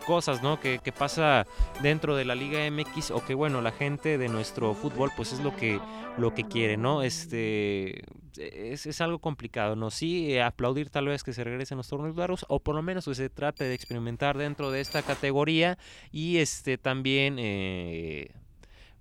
[0.06, 0.62] cosas, ¿no?
[0.62, 1.46] Que, pasa
[1.82, 5.42] dentro de la Liga MX o que, bueno, la gente de nuestro fútbol, pues es
[5.42, 5.80] lo que,
[6.18, 7.04] lo que quiere, ¿no?
[7.04, 8.04] Este,
[8.38, 9.92] es, es, algo complicado, ¿no?
[9.92, 13.06] Sí, eh, aplaudir tal vez que se regresen los torneos largos o por lo menos
[13.06, 15.78] que se trate de experimentar dentro de esta categoría
[16.14, 18.32] y este también, eh,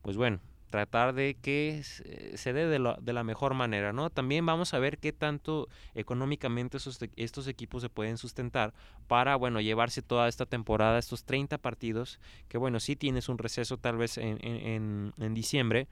[0.02, 4.08] pues bueno, tratar de que se dé de, de, la mejor manera, ¿no?
[4.08, 6.78] También vamos a ver qué tanto económicamente
[7.16, 8.72] estos equipos se pueden sustentar
[9.08, 13.76] para, bueno, llevarse toda esta temporada, estos 30 partidos, que bueno, sí tienes un receso
[13.76, 15.88] tal vez en, en, en diciembre,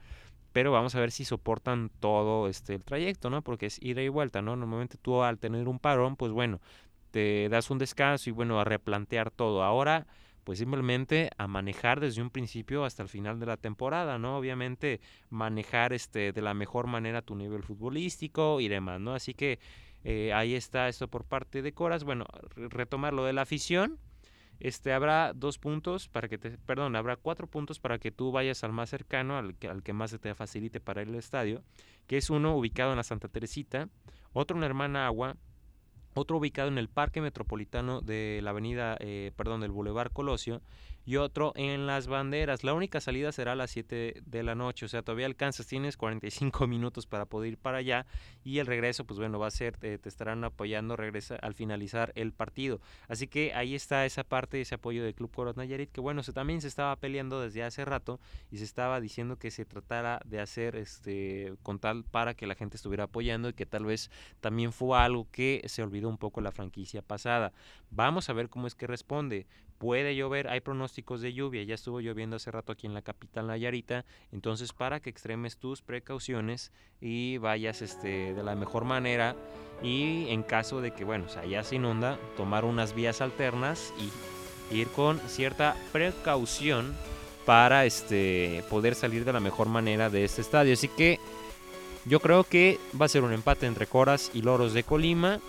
[0.51, 3.41] pero vamos a ver si soportan todo este el trayecto, ¿no?
[3.41, 4.55] Porque es ida y vuelta, ¿no?
[4.55, 6.59] Normalmente tú al tener un parón, pues bueno,
[7.11, 9.63] te das un descanso y bueno, a replantear todo.
[9.63, 10.07] Ahora,
[10.49, 14.35] pues simplemente a manejar desde un principio hasta el final de la temporada, ¿no?
[14.35, 19.13] Obviamente manejar este de la mejor manera tu nivel futbolístico y demás, ¿no?
[19.13, 19.59] Así que
[20.03, 22.03] eh, ahí está esto por parte de Coras.
[22.03, 23.99] Bueno, retomar lo de la afición,
[24.59, 28.63] este, habrá dos puntos para que te, perdón, habrá cuatro puntos para que tú vayas
[28.63, 31.61] al más cercano, al que, al que más se te facilite para ir al estadio,
[32.07, 33.87] que es uno ubicado en la Santa Teresita,
[34.33, 35.37] otro en la Hermana Agua,
[36.13, 40.61] otro ubicado en el Parque Metropolitano de la Avenida, eh, perdón, del Boulevard Colosio,
[41.05, 42.63] y otro en Las Banderas.
[42.63, 45.97] La única salida será a las 7 de la noche, o sea, todavía alcanzas, tienes
[45.97, 48.05] 45 minutos para poder ir para allá
[48.43, 52.11] y el regreso, pues bueno, va a ser, te, te estarán apoyando regresa al finalizar
[52.15, 52.81] el partido.
[53.07, 56.33] Así que ahí está esa parte, ese apoyo del Club Coros Nayarit, que bueno, se,
[56.33, 58.19] también se estaba peleando desde hace rato
[58.51, 62.55] y se estaba diciendo que se tratara de hacer este con tal para que la
[62.55, 66.41] gente estuviera apoyando y que tal vez también fue algo que se olvidó un poco
[66.41, 67.53] la franquicia pasada.
[67.89, 69.47] Vamos a ver cómo es que responde
[69.79, 73.47] puede llover, hay pronósticos de lluvia, ya estuvo lloviendo hace rato aquí en la capital
[73.47, 76.71] Nayarita, entonces para que extremes tus precauciones
[77.01, 79.35] y vayas este, de la mejor manera
[79.81, 83.93] y en caso de que, bueno, o sea, ya se inunda, tomar unas vías alternas
[83.99, 86.95] y ir con cierta precaución
[87.45, 90.73] para este, poder salir de la mejor manera de este estadio.
[90.73, 91.19] Así que
[92.05, 95.39] yo creo que va a ser un empate entre Coras y Loros de Colima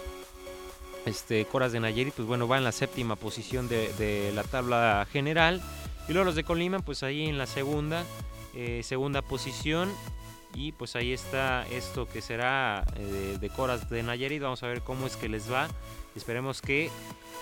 [1.06, 5.60] este, Coras de Nayarit, pues bueno, va en la séptima posición de, la tabla general.
[6.08, 8.04] Y luego los de Colima, pues ahí en la segunda,
[8.54, 9.90] eh, segunda posición.
[10.54, 14.42] Y pues ahí está esto que será eh, de Coras de Nayarit.
[14.42, 15.68] Vamos a ver cómo es que les va.
[16.16, 16.90] Esperemos que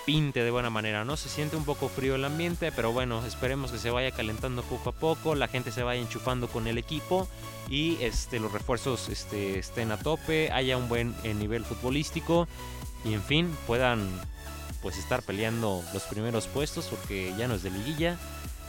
[0.05, 1.17] pinte de buena manera, ¿no?
[1.17, 4.89] Se siente un poco frío el ambiente, pero bueno, esperemos que se vaya calentando poco
[4.89, 7.27] a poco, la gente se vaya enchufando con el equipo
[7.69, 12.47] y este, los refuerzos este, estén a tope, haya un buen eh, nivel futbolístico
[13.05, 14.09] y en fin puedan
[14.81, 18.17] pues estar peleando los primeros puestos porque ya no es de liguilla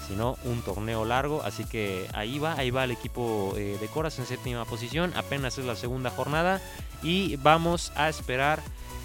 [0.08, 4.18] sino un torneo largo así que ahí va ahí va el equipo eh, de Coras
[4.18, 6.60] en séptima posición apenas es la segunda jornada
[7.02, 8.60] y vamos a esperar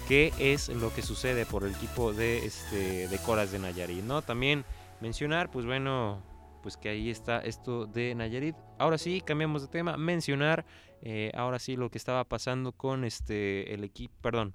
[0.08, 4.22] qué es lo que sucede por el equipo de este de Coras de Nayarit no
[4.22, 4.64] también
[5.00, 6.22] mencionar pues bueno
[6.62, 10.64] pues que ahí está esto de Nayarit ahora sí cambiamos de tema mencionar
[11.02, 14.54] eh, ahora sí lo que estaba pasando con este el equipo perdón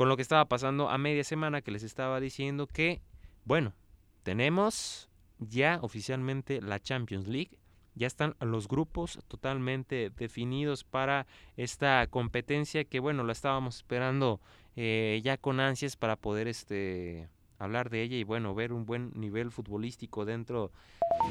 [0.00, 3.02] con lo que estaba pasando a media semana que les estaba diciendo que,
[3.44, 3.74] bueno,
[4.22, 7.58] tenemos ya oficialmente la Champions League.
[7.94, 11.26] Ya están los grupos totalmente definidos para
[11.56, 14.40] esta competencia que, bueno, la estábamos esperando
[14.76, 19.12] eh, ya con ansias para poder este, hablar de ella y, bueno, ver un buen
[19.14, 20.70] nivel futbolístico dentro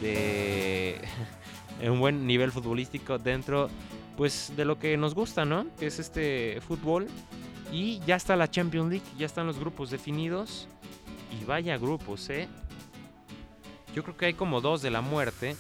[0.02, 1.00] de...
[1.84, 3.70] un buen nivel futbolístico dentro,
[4.18, 5.66] pues, de lo que nos gusta, ¿no?
[5.78, 7.08] Que es este fútbol
[7.72, 10.68] y ya está la Champions League, ya están los grupos definidos.
[11.40, 12.48] Y vaya grupos, ¿eh?
[13.94, 15.56] Yo creo que hay como dos de la muerte.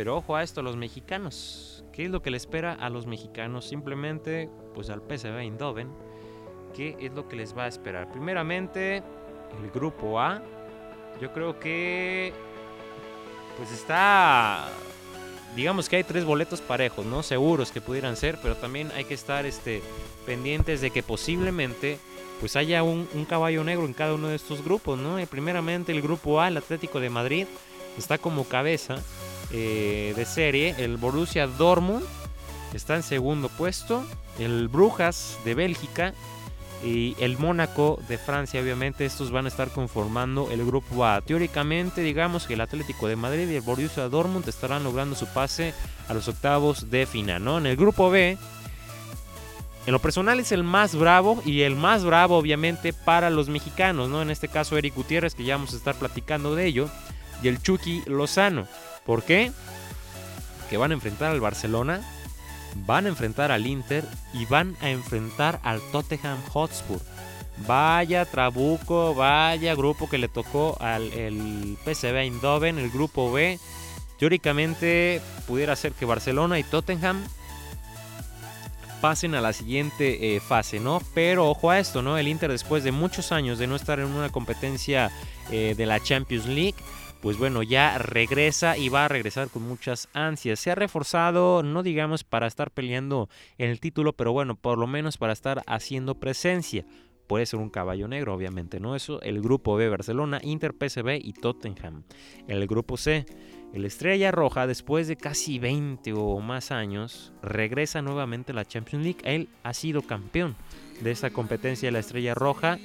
[0.00, 1.84] Pero ojo a esto, los mexicanos.
[1.92, 3.66] ¿Qué es lo que le espera a los mexicanos?
[3.66, 5.90] Simplemente, pues al PSV Eindhoven.
[6.74, 8.10] ¿Qué es lo que les va a esperar?
[8.10, 9.02] Primeramente,
[9.62, 10.40] el grupo A.
[11.20, 12.32] Yo creo que...
[13.58, 14.70] Pues está
[15.54, 17.22] digamos que hay tres boletos parejos, ¿no?
[17.22, 19.82] Seguros que pudieran ser, pero también hay que estar este,
[20.24, 21.98] pendientes de que posiblemente
[22.40, 25.20] pues haya un, caballo negro en cada uno de estos grupos, ¿no?
[25.20, 27.46] Y primeramente el grupo A, el Atlético de Madrid,
[27.98, 29.02] está como cabeza
[29.52, 30.74] eh, de serie.
[30.78, 32.04] El Borussia Dortmund
[32.74, 34.04] está en segundo puesto.
[34.38, 36.14] El Brujas de Bélgica
[36.82, 41.20] y el Mónaco de Francia, obviamente, estos van a estar conformando el grupo A.
[41.20, 45.74] Teóricamente, digamos que el Atlético de Madrid y el Borussia Dortmund estarán logrando su pase
[46.08, 47.58] a los octavos de final, ¿no?
[47.58, 48.38] En el grupo B,
[49.86, 54.08] en lo personal es el más bravo y el más bravo, obviamente, para los mexicanos,
[54.08, 54.22] ¿no?
[54.22, 56.88] En este caso, Eric Gutiérrez, que ya vamos a estar platicando de ello,
[57.42, 58.66] y el Chucky Lozano.
[59.10, 59.50] ¿Por qué?
[60.68, 62.00] Que van a enfrentar al Barcelona
[62.86, 67.00] van a enfrentar al Inter y van a enfrentar al Tottenham Hotspur.
[67.66, 73.58] Vaya trabuco, vaya grupo que le tocó al el PSV Eindhoven, el grupo B.
[74.16, 77.20] Teóricamente pudiera ser que Barcelona y Tottenham
[79.00, 81.02] pasen a la siguiente eh, fase, ¿no?
[81.14, 82.16] Pero ojo a esto, ¿no?
[82.16, 85.10] El Inter después de muchos años de no estar en una competencia
[85.50, 86.76] eh, de la Champions League,
[87.20, 90.58] pues bueno, ya regresa y va a regresar con muchas ansias.
[90.58, 93.28] Se ha reforzado, no digamos para estar peleando
[93.58, 96.86] el título, pero bueno, por lo menos para estar haciendo presencia.
[97.26, 98.96] Puede ser un caballo negro, obviamente, ¿no?
[98.96, 102.02] Eso, el grupo B, Barcelona, Inter, PSV y Tottenham.
[102.48, 103.24] El grupo C,
[103.72, 109.04] el Estrella Roja, después de casi 20 o más años, regresa nuevamente a la Champions
[109.04, 109.20] League.
[109.22, 110.56] Él ha sido campeón
[111.02, 112.78] de esta competencia la Estrella Roja.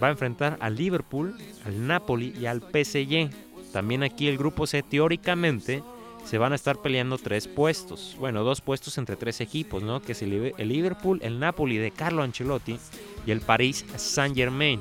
[0.00, 3.30] Va a enfrentar al Liverpool, al Napoli y al PSG.
[3.72, 5.82] También aquí el grupo C, teóricamente,
[6.24, 8.16] se van a estar peleando tres puestos.
[8.18, 10.00] Bueno, dos puestos entre tres equipos, ¿no?
[10.00, 12.78] Que es el Liverpool, el Napoli de Carlo Ancelotti
[13.26, 14.80] y el Paris Saint-Germain.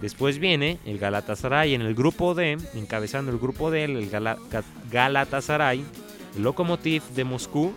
[0.00, 4.10] Después viene el Galatasaray en el grupo D, encabezando el grupo D, el
[4.90, 5.84] Galatasaray,
[6.36, 7.72] el Lokomotiv de Moscú,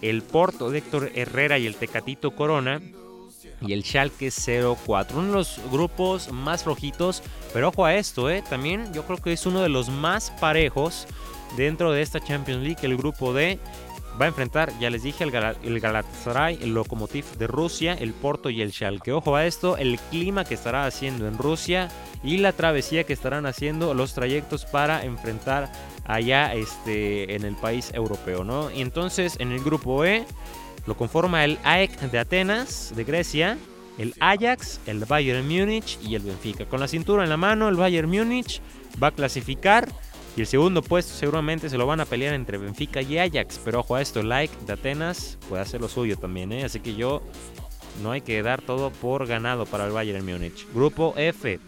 [0.00, 2.80] el Porto de Héctor Herrera y el Tecatito Corona
[3.60, 5.18] y el Schalke 04.
[5.18, 8.42] Uno de los grupos más flojitos, pero ojo a esto, ¿eh?
[8.48, 11.06] también yo creo que es uno de los más parejos
[11.56, 13.58] dentro de esta Champions League, el grupo D
[14.20, 18.62] va a enfrentar, ya les dije, el, Galatasaray, el Lokomotiv de Rusia, el Porto y
[18.62, 19.12] el Schalke.
[19.12, 21.88] Ojo a esto, el clima que estará haciendo en Rusia
[22.24, 25.70] y la travesía que estarán haciendo los trayectos para enfrentar
[26.04, 28.70] allá este, en el país europeo, ¿no?
[28.70, 30.26] Y entonces en el grupo E
[30.88, 33.58] lo conforma el AEK de Atenas, de Grecia,
[33.98, 36.64] el Ajax, el Bayern Múnich y el Benfica.
[36.64, 38.62] Con la cintura en la mano, el Bayern Múnich
[39.00, 39.92] va a clasificar
[40.34, 43.60] y el segundo puesto seguramente se lo van a pelear entre Benfica y Ajax.
[43.62, 46.52] Pero ojo a esto, like de Atenas puede hacer lo suyo también.
[46.52, 46.64] ¿eh?
[46.64, 47.22] Así que yo
[48.02, 50.66] no hay que dar todo por ganado para el Bayern Múnich.
[50.72, 51.60] Grupo F.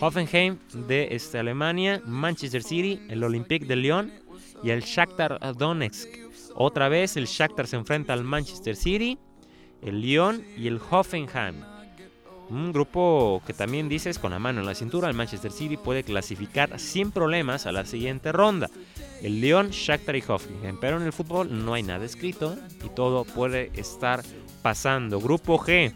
[0.00, 0.58] Hoffenheim
[0.88, 4.12] de este, Alemania, Manchester City, el Olympique de Lyon
[4.64, 6.24] y el Shakhtar Donetsk.
[6.54, 9.18] Otra vez el Shakhtar se enfrenta al Manchester City,
[9.82, 11.62] el Lyon y el Hoffenheim.
[12.50, 16.04] Un grupo que también dices con la mano en la cintura, el Manchester City puede
[16.04, 18.70] clasificar sin problemas a la siguiente ronda.
[19.22, 20.78] El Lyon, Shakhtar y Hoffenheim.
[20.78, 24.22] Pero en el fútbol no hay nada escrito y todo puede estar
[24.62, 25.20] pasando.
[25.20, 25.92] Grupo G.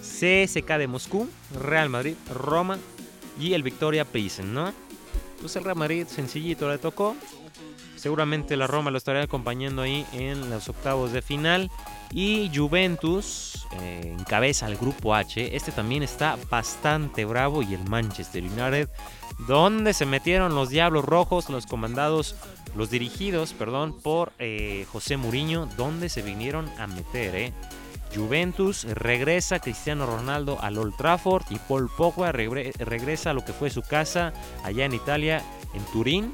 [0.00, 1.28] CSK de Moscú,
[1.60, 2.78] Real Madrid, Roma
[3.38, 4.72] y el Victoria Pilsen, ¿no?
[5.40, 7.16] Pues el Real Madrid sencillito le tocó.
[8.02, 11.70] Seguramente la Roma lo estará acompañando ahí en los octavos de final.
[12.10, 15.54] Y Juventus eh, encabeza el grupo H.
[15.54, 17.62] Este también está bastante bravo.
[17.62, 18.88] Y el Manchester United,
[19.46, 22.34] donde se metieron los Diablos Rojos, los comandados,
[22.74, 27.52] los dirigidos, perdón, por eh, José Mourinho, donde se vinieron a meter, eh.
[28.12, 33.70] Juventus regresa Cristiano Ronaldo al Old Trafford y Paul Pogba regresa a lo que fue
[33.70, 34.32] su casa
[34.64, 35.40] allá en Italia,
[35.72, 36.32] en Turín.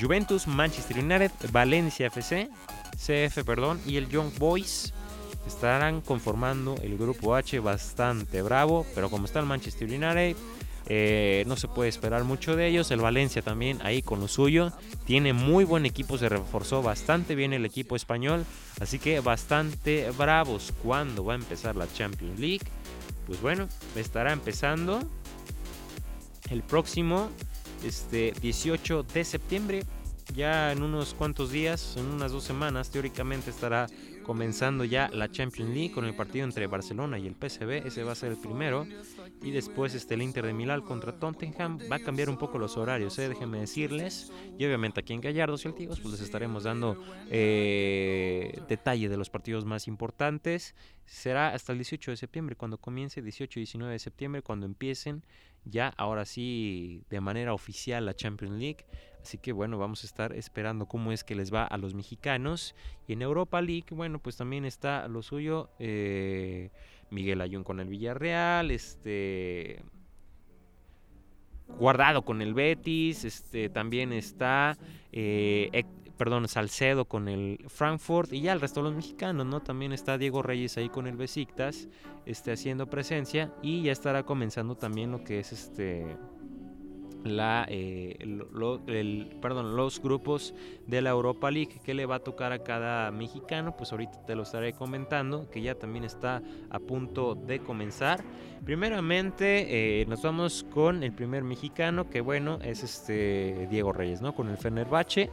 [0.00, 2.48] Juventus, Manchester United, Valencia FC,
[2.96, 4.92] CF, perdón, y el Young Boys
[5.46, 10.36] estarán conformando el grupo H bastante bravo, pero como está el Manchester United,
[10.92, 12.90] eh, no se puede esperar mucho de ellos.
[12.90, 14.72] El Valencia también ahí con lo suyo.
[15.04, 18.44] Tiene muy buen equipo, se reforzó bastante bien el equipo español.
[18.80, 20.72] Así que bastante bravos.
[20.82, 22.66] cuando va a empezar la Champions League?
[23.26, 25.00] Pues bueno, estará empezando
[26.50, 27.30] el próximo
[27.84, 29.82] este, 18 de septiembre.
[30.34, 33.88] Ya en unos cuantos días, en unas dos semanas, teóricamente estará
[34.22, 37.86] comenzando ya la Champions League con el partido entre Barcelona y el PSV.
[37.86, 38.86] Ese va a ser el primero.
[39.42, 41.78] Y después este, el Inter de Milán contra Tottenham.
[41.90, 43.28] Va a cambiar un poco los horarios, ¿eh?
[43.28, 44.30] déjenme decirles.
[44.56, 46.96] Y obviamente aquí en Gallardos y Altigos pues les estaremos dando
[47.28, 50.76] eh, detalle de los partidos más importantes.
[51.06, 55.24] Será hasta el 18 de septiembre cuando comience, 18 y 19 de septiembre cuando empiecen
[55.64, 58.84] ya ahora sí de manera oficial la Champions League.
[59.22, 62.74] Así que bueno, vamos a estar esperando cómo es que les va a los mexicanos.
[63.06, 65.70] Y en Europa League, bueno, pues también está lo suyo.
[65.78, 66.70] Eh,
[67.10, 69.82] Miguel Ayun con el Villarreal, este
[71.78, 74.76] guardado con el Betis, este también está
[75.12, 75.84] eh,
[76.20, 79.62] perdón, Salcedo con el Frankfurt y ya el resto de los mexicanos, ¿no?
[79.62, 81.88] También está Diego Reyes ahí con el Besiktas,
[82.26, 86.18] este haciendo presencia y ya estará comenzando también lo que es este
[87.24, 90.54] la, eh, el, perdón, los grupos
[90.86, 93.74] de la Europa League que le va a tocar a cada mexicano.
[93.74, 98.22] Pues ahorita te lo estaré comentando, que ya también está a punto de comenzar.
[98.62, 104.34] Primeramente eh, nos vamos con el primer mexicano, que bueno, es este Diego Reyes, ¿no?
[104.34, 105.30] Con el Fenerbahce.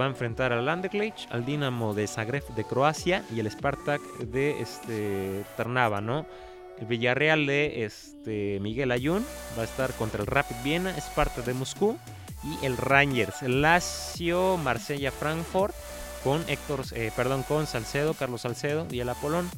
[0.00, 4.60] Va a enfrentar al Anderlecht, al Dinamo de Zagreb de Croacia y el Spartak de
[4.60, 6.26] este, Ternava, ¿no?
[6.78, 9.24] El Villarreal de este, Miguel Ayun
[9.56, 11.98] va a estar contra el Rapid Viena, Esparta de Moscú
[12.42, 13.42] y el Rangers.
[13.42, 15.74] El Lazio, Marsella, Frankfurt
[16.24, 19.50] con Héctor, eh, perdón, con Salcedo, Carlos Salcedo y el Apolón.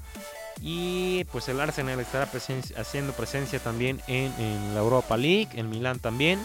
[0.60, 2.28] Y pues el Arsenal estará
[2.76, 6.40] haciendo presencia también en, la Europa League, en Milán también.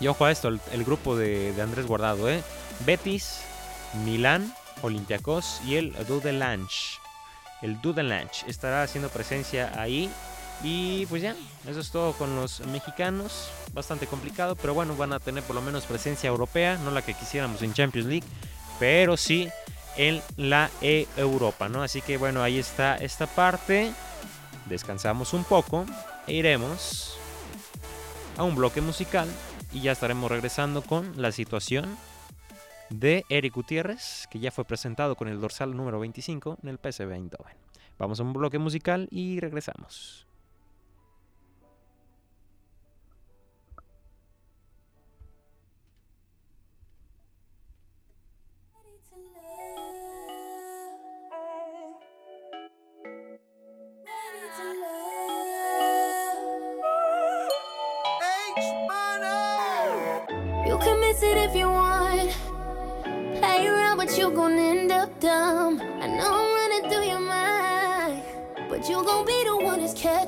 [0.00, 2.42] Y ojo a esto, el, grupo de, Andrés Guardado, ¿eh?
[2.84, 3.40] Betis,
[4.04, 4.52] Milán,
[4.82, 6.98] Olympiacos y el Dudelange.
[7.62, 10.10] El Dudelange estará haciendo presencia ahí.
[10.62, 11.36] Y pues ya,
[11.68, 13.50] eso es todo con los mexicanos.
[13.72, 17.14] Bastante complicado, pero bueno, van a tener por lo menos presencia europea, no la que
[17.14, 18.26] quisiéramos en Champions League,
[18.78, 19.50] pero sí
[19.96, 21.82] en la e Europa, ¿no?
[21.82, 23.92] Así que bueno, ahí está esta parte.
[24.66, 25.84] Descansamos un poco
[26.26, 27.16] e iremos
[28.36, 29.28] a un bloque musical
[29.72, 31.96] y ya estaremos regresando con la situación
[32.90, 37.12] de Eric Gutiérrez, que ya fue presentado con el dorsal número 25 en el PSV
[37.12, 37.56] Eindhoven.
[37.98, 40.26] Vamos a un bloque musical y regresamos.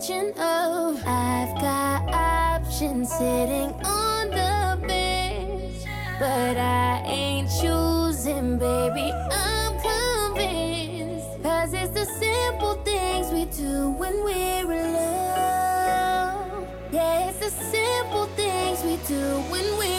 [0.09, 0.96] Catching up.
[1.06, 5.84] I've got options sitting on the bench,
[6.18, 9.12] but I ain't choosing, baby.
[9.30, 11.42] I'm convinced.
[11.42, 16.66] Cause it's the simple things we do when we're in love.
[16.90, 19.97] Yeah, it's the simple things we do when we're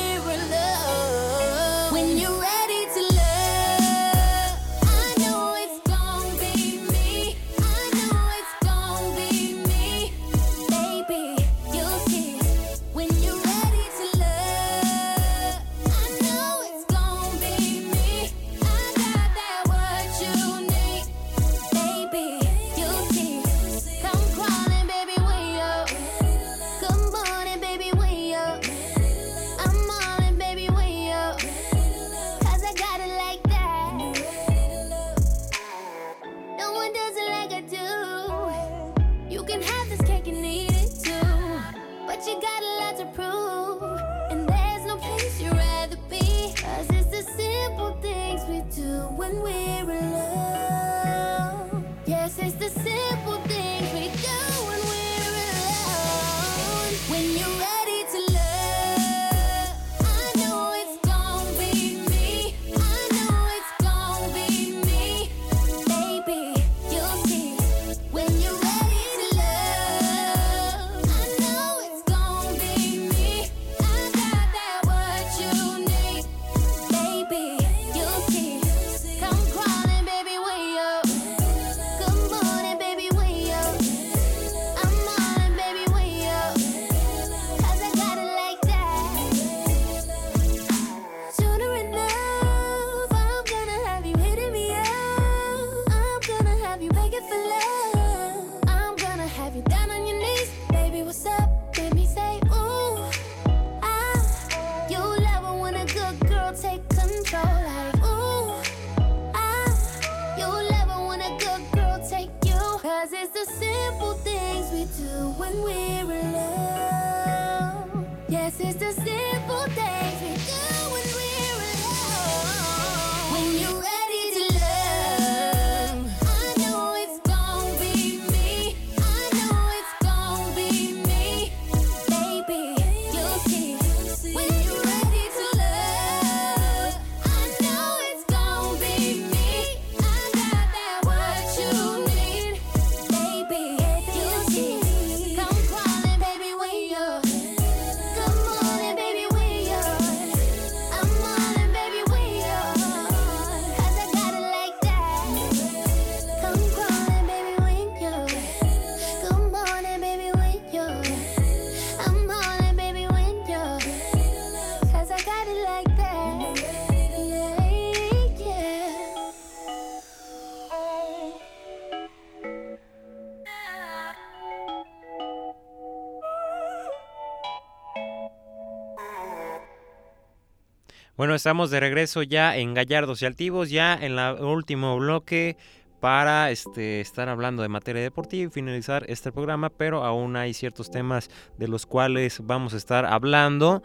[181.19, 185.57] Bueno, estamos de regreso ya en Gallardos y Altivos, ya en el último bloque
[185.99, 190.89] para este, estar hablando de materia deportiva y finalizar este programa, pero aún hay ciertos
[190.89, 193.83] temas de los cuales vamos a estar hablando.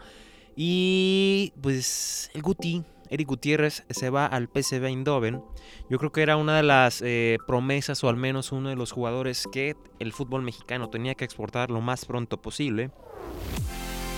[0.55, 5.43] Y pues el Guti, Eric Gutiérrez se va al PSV Eindhoven.
[5.89, 8.93] Yo creo que era una de las eh, promesas o al menos uno de los
[8.93, 12.91] jugadores que el fútbol mexicano tenía que exportar lo más pronto posible.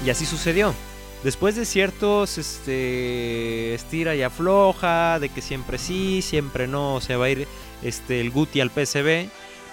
[0.05, 0.75] Y así sucedió.
[1.23, 7.25] Después de ciertos este, estira y afloja, de que siempre sí, siempre no, se va
[7.25, 7.47] a ir
[7.81, 9.29] este, el Guti al PSV,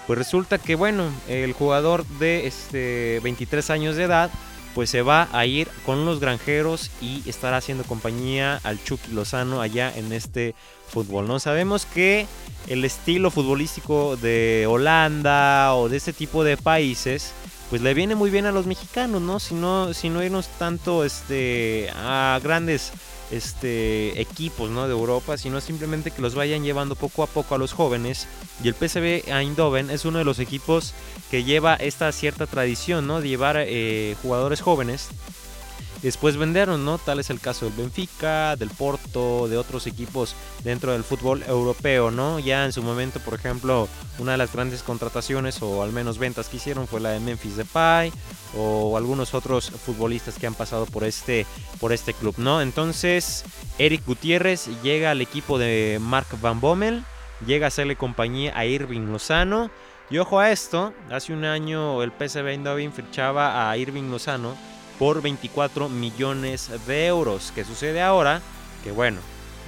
[0.07, 4.31] pues resulta que bueno, el jugador de este, 23 años de edad
[4.75, 9.61] pues se va a ir con los granjeros y estará haciendo compañía al Chucky Lozano
[9.61, 10.53] allá en este
[10.89, 11.29] fútbol.
[11.29, 12.27] No sabemos que
[12.67, 17.31] el estilo futbolístico de Holanda o de este tipo de países
[17.69, 19.39] pues le viene muy bien a los mexicanos, ¿no?
[19.39, 22.91] Si no, si no irnos tanto este, a grandes
[23.31, 24.87] este, equipos ¿no?
[24.87, 28.27] de Europa, sino simplemente que los vayan llevando poco a poco a los jóvenes.
[28.63, 30.93] Y el PSV Eindhoven es uno de los equipos
[31.31, 33.21] que lleva esta cierta tradición ¿no?
[33.21, 35.09] de llevar eh, jugadores jóvenes
[36.05, 36.99] después vendieron, ¿no?
[36.99, 42.11] Tal es el caso del Benfica, del Porto, de otros equipos dentro del fútbol europeo,
[42.11, 42.39] ¿no?
[42.39, 43.87] Ya en su momento, por ejemplo,
[44.19, 47.57] una de las grandes contrataciones o al menos ventas que hicieron fue la de Memphis
[47.57, 48.13] Depay
[48.55, 51.47] o algunos otros futbolistas que han pasado por este
[51.79, 52.61] por este club, ¿no?
[52.61, 53.43] Entonces,
[53.79, 57.03] Eric Gutiérrez llega al equipo de Mark Van Bommel,
[57.47, 59.71] llega a hacerle compañía a Irving Lozano.
[60.11, 64.55] Y ojo a esto, hace un año el PSV Eindhoven fichaba a Irving Lozano
[64.99, 67.51] por 24 millones de euros.
[67.53, 68.41] ¿Qué sucede ahora?
[68.83, 69.19] Que bueno,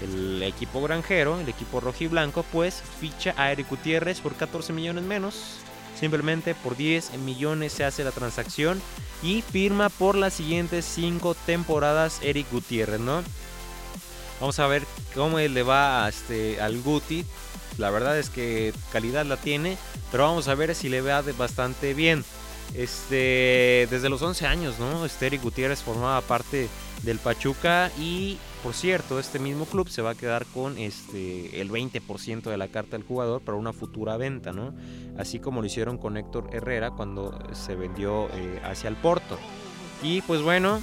[0.01, 5.59] el equipo granjero, el equipo rojiblanco, pues ficha a Eric Gutiérrez por 14 millones menos.
[5.99, 8.81] Simplemente por 10 millones se hace la transacción
[9.23, 13.23] y firma por las siguientes 5 temporadas Eric Gutiérrez, ¿no?
[14.39, 14.83] Vamos a ver
[15.15, 17.25] cómo le va este, al Guti.
[17.79, 19.77] La verdad es que calidad la tiene,
[20.11, 22.23] pero vamos a ver si le va bastante bien.
[22.73, 25.05] Este, desde los 11 años, ¿no?
[25.05, 26.67] Esteri Gutiérrez formaba parte
[27.03, 31.71] del Pachuca y, por cierto, este mismo club se va a quedar con este, el
[31.71, 34.73] 20% de la carta del jugador para una futura venta, ¿no?
[35.17, 39.37] Así como lo hicieron con Héctor Herrera cuando se vendió eh, hacia el Porto.
[40.03, 40.81] Y pues bueno,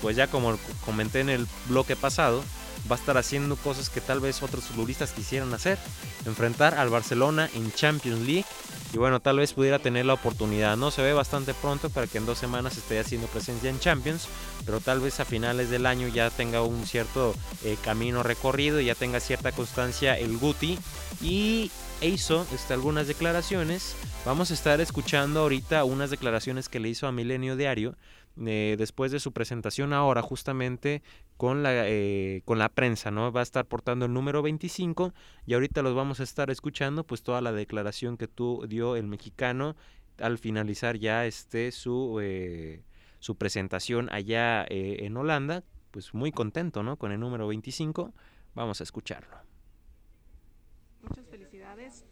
[0.00, 2.42] pues ya como comenté en el bloque pasado,
[2.90, 5.78] va a estar haciendo cosas que tal vez otros futbolistas quisieran hacer.
[6.26, 8.46] Enfrentar al Barcelona en Champions League.
[8.92, 10.76] Y bueno, tal vez pudiera tener la oportunidad.
[10.76, 14.28] No se ve bastante pronto para que en dos semanas esté haciendo presencia en Champions.
[14.66, 17.34] Pero tal vez a finales del año ya tenga un cierto
[17.64, 20.78] eh, camino recorrido ya tenga cierta constancia el Guti.
[21.22, 21.70] Y
[22.02, 23.94] hizo este, algunas declaraciones.
[24.26, 27.96] Vamos a estar escuchando ahorita unas declaraciones que le hizo a Milenio Diario
[28.40, 31.02] eh, después de su presentación ahora justamente
[31.36, 33.30] con la, eh, con la prensa, ¿no?
[33.32, 35.12] Va a estar portando el número 25
[35.46, 39.06] y ahorita los vamos a estar escuchando pues toda la declaración que tú dio el
[39.06, 39.76] mexicano
[40.18, 42.82] al finalizar ya este su, eh,
[43.18, 46.96] su presentación allá en Holanda, pues muy contento, ¿no?
[46.96, 48.14] Con el número 25,
[48.54, 49.51] vamos a escucharlo.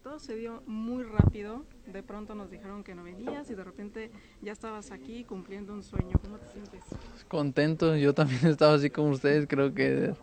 [0.03, 1.65] Todo se dio muy rápido.
[1.85, 4.11] De pronto nos dijeron que no venías y de repente
[4.41, 6.19] ya estabas aquí cumpliendo un sueño.
[6.21, 6.83] ¿Cómo te sientes?
[7.27, 7.95] Contento.
[7.95, 9.47] Yo también estaba así como ustedes.
[9.47, 10.13] Creo que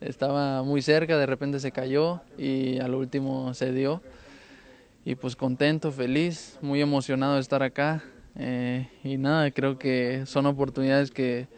[0.00, 1.18] estaba muy cerca.
[1.18, 4.02] De repente se cayó y al último se dio.
[5.04, 8.04] Y pues contento, feliz, muy emocionado de estar acá.
[8.36, 11.48] Eh, y nada, creo que son oportunidades que,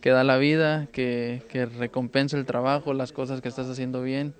[0.00, 4.34] que da la vida, que, que recompensa el trabajo, las cosas que estás haciendo bien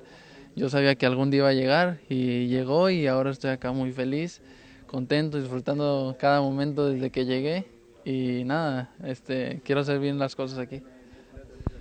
[0.56, 3.92] yo sabía que algún día iba a llegar y llegó y ahora estoy acá muy
[3.92, 4.40] feliz,
[4.86, 7.66] contento, disfrutando cada momento desde que llegué
[8.06, 10.82] y nada, este, quiero hacer bien las cosas aquí.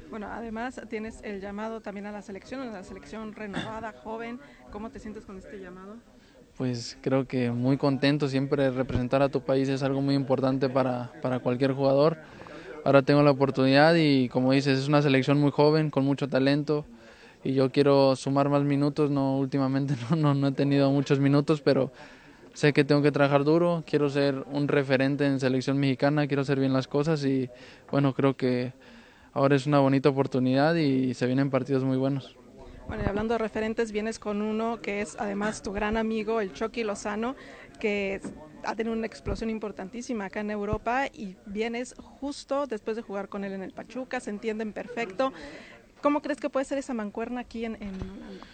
[0.09, 4.39] Bueno, además tienes el llamado también a la selección, a la selección renovada, joven.
[4.71, 5.95] ¿Cómo te sientes con este llamado?
[6.57, 11.13] Pues creo que muy contento, siempre representar a tu país es algo muy importante para,
[11.21, 12.17] para cualquier jugador.
[12.83, 16.85] Ahora tengo la oportunidad y como dices, es una selección muy joven, con mucho talento
[17.45, 21.91] y yo quiero sumar más minutos, no últimamente no, no, he tenido muchos minutos, pero
[22.53, 26.59] sé que tengo que trabajar duro, quiero ser un referente en selección mexicana, quiero hacer
[26.59, 27.49] bien las cosas y
[27.91, 28.73] bueno, creo que
[29.31, 32.35] ahora es una bonita oportunidad y se vienen partidos muy buenos.
[32.87, 36.51] Bueno, y hablando de referentes, vienes con uno que es además tu gran amigo, el
[36.51, 37.35] Chucky Lozano,
[37.79, 38.21] que
[38.63, 43.43] ha tenido una explosión importantísima acá en Europa y vienes justo después de jugar con
[43.43, 45.33] él en el Pachuca, se entienden perfecto.
[46.05, 48.45] ¿Cómo crees que puede ser esa mancuerna aquí en, en Holanda?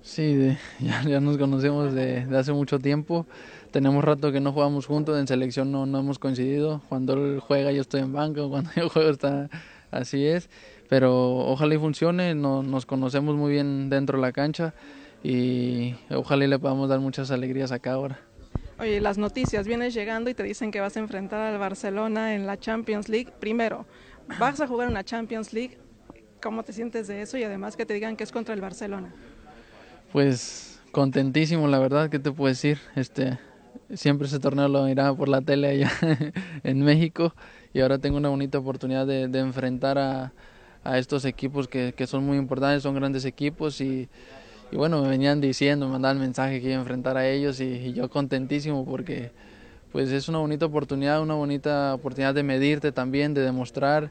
[0.00, 3.26] Sí, ya, ya, nos conocemos de, hace mucho tiempo.
[3.72, 6.82] Tenemos rato que no jugamos juntos, en selección no, no hemos coincidido.
[6.88, 9.50] Cuando él juega yo estoy en banco, cuando yo juego está
[9.90, 10.48] así es.
[10.88, 14.72] Pero ojalá y funcione, no, nos conocemos muy bien dentro de la cancha
[15.24, 18.20] y ojalá y le podamos dar muchas alegrías acá ahora.
[18.78, 22.46] Oye, las noticias, vienes llegando y te dicen que vas a enfrentar al Barcelona en
[22.46, 23.32] la Champions League.
[23.40, 23.84] Primero,
[24.38, 25.76] vas a jugar una Champions League
[26.42, 27.36] ¿Cómo te sientes de eso?
[27.36, 29.12] Y además que te digan que es contra el Barcelona.
[30.12, 32.78] Pues contentísimo, la verdad, ¿qué te puedo decir?
[32.96, 33.38] Este,
[33.94, 35.90] siempre ese torneo lo miraba por la tele allá
[36.64, 37.34] en México
[37.72, 40.32] y ahora tengo una bonita oportunidad de, enfrentar a,
[40.96, 44.08] estos equipos que, son muy importantes, son grandes equipos y,
[44.72, 48.08] bueno, me venían diciendo, me mandaban mensaje que iba a enfrentar a ellos y, yo
[48.08, 49.30] contentísimo porque
[49.92, 54.10] pues es una bonita oportunidad, una bonita oportunidad de medirte también, de demostrar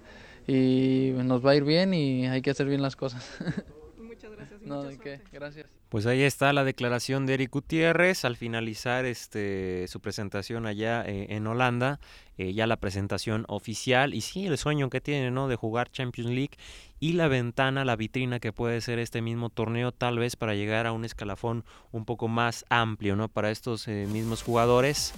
[0.49, 3.23] y nos va a ir bien y hay que hacer bien las cosas.
[3.97, 4.61] Muchas gracias.
[4.63, 5.69] no, de qué, gracias.
[5.89, 11.27] Pues ahí está la declaración de Eric Gutiérrez al finalizar este su presentación allá eh,
[11.29, 11.99] en Holanda,
[12.37, 15.47] eh, ya la presentación oficial y sí el sueño que tiene, ¿no?
[15.47, 16.57] De jugar Champions League
[16.99, 20.85] y la ventana, la vitrina que puede ser este mismo torneo, tal vez para llegar
[20.85, 23.29] a un escalafón un poco más amplio, ¿no?
[23.29, 25.13] Para estos eh, mismos jugadores,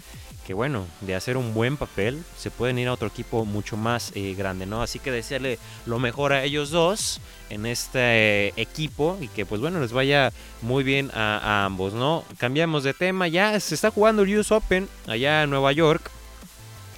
[0.45, 4.11] que bueno, de hacer un buen papel, se pueden ir a otro equipo mucho más
[4.15, 4.81] eh, grande, ¿no?
[4.81, 7.19] Así que desearle lo mejor a ellos dos
[7.49, 12.23] en este equipo y que pues bueno, les vaya muy bien a, a ambos, ¿no?
[12.37, 16.11] Cambiamos de tema, ya se está jugando el US Open allá en Nueva York,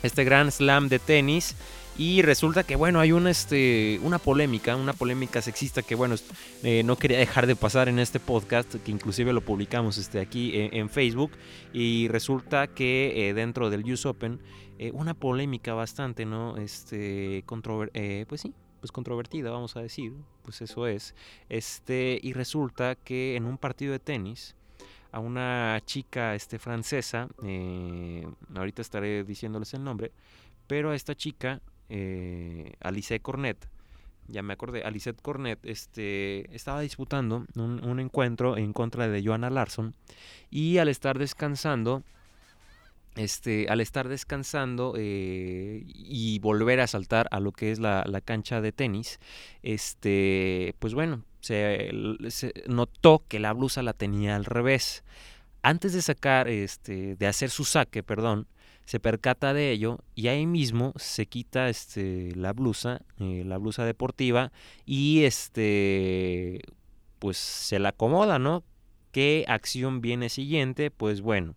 [0.04, 1.56] este Grand Slam de tenis
[1.98, 6.16] y resulta que, bueno, hay una, este, una polémica, una polémica sexista que, bueno,
[6.64, 10.54] eh, no quería dejar de pasar en este podcast, que inclusive lo publicamos este, aquí
[10.56, 11.32] en, Facebook.
[11.72, 14.40] Y resulta que eh, dentro del US Open,
[14.80, 16.58] eh, una polémica bastante, ¿no?
[16.58, 21.14] Este, pues sí, pues controvertida, vamos a decir, pues eso es.
[21.48, 24.56] Este, y resulta que en un partido de tenis,
[25.14, 27.30] a una chica este, francesa,
[28.56, 30.12] ahorita estaré diciéndoles el nombre,
[30.66, 33.70] pero a esta chica eh, Alice Cornet,
[34.28, 39.94] ya me acordé, Alice Cornet este, estaba disputando un, encuentro en contra de Joanna Larson
[40.50, 42.02] y al estar descansando,
[43.16, 48.62] este, al estar descansando eh, y volver a saltar a lo que es la, cancha
[48.62, 49.20] de tenis,
[49.62, 51.92] este, pues bueno, se,
[52.68, 55.04] notó que la blusa la tenía al revés.
[55.62, 58.48] Antes de sacar, este, de hacer su saque, perdón,
[58.86, 63.86] se percata de ello y ahí mismo se quita este, la blusa, eh, la blusa
[63.86, 64.52] deportiva
[64.86, 66.62] y este,
[67.20, 68.64] pues se la acomoda, ¿no?
[69.12, 70.92] ¿Qué acción viene siguiente?
[70.92, 71.56] Pues bueno,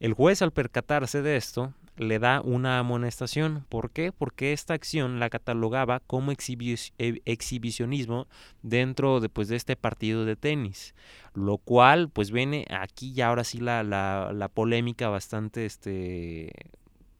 [0.00, 3.64] el juez al percatarse de esto le da una amonestación.
[3.68, 4.12] ¿Por qué?
[4.12, 8.28] Porque esta acción la catalogaba como e, exhibicionismo
[8.62, 10.94] dentro de, pues, de este partido de tenis.
[11.34, 16.52] Lo cual, pues viene aquí ya ahora sí la, la, la polémica bastante este,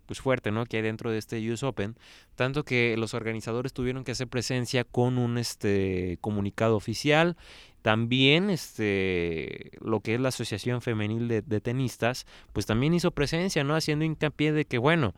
[0.09, 0.64] pues fuerte, ¿no?
[0.64, 1.95] Que hay dentro de este US Open,
[2.35, 7.37] tanto que los organizadores tuvieron que hacer presencia con un este comunicado oficial,
[7.83, 13.74] también este lo que es la Asociación Femenil de, Tenistas, pues también hizo presencia, ¿no?
[13.74, 15.14] Haciendo hincapié de que bueno,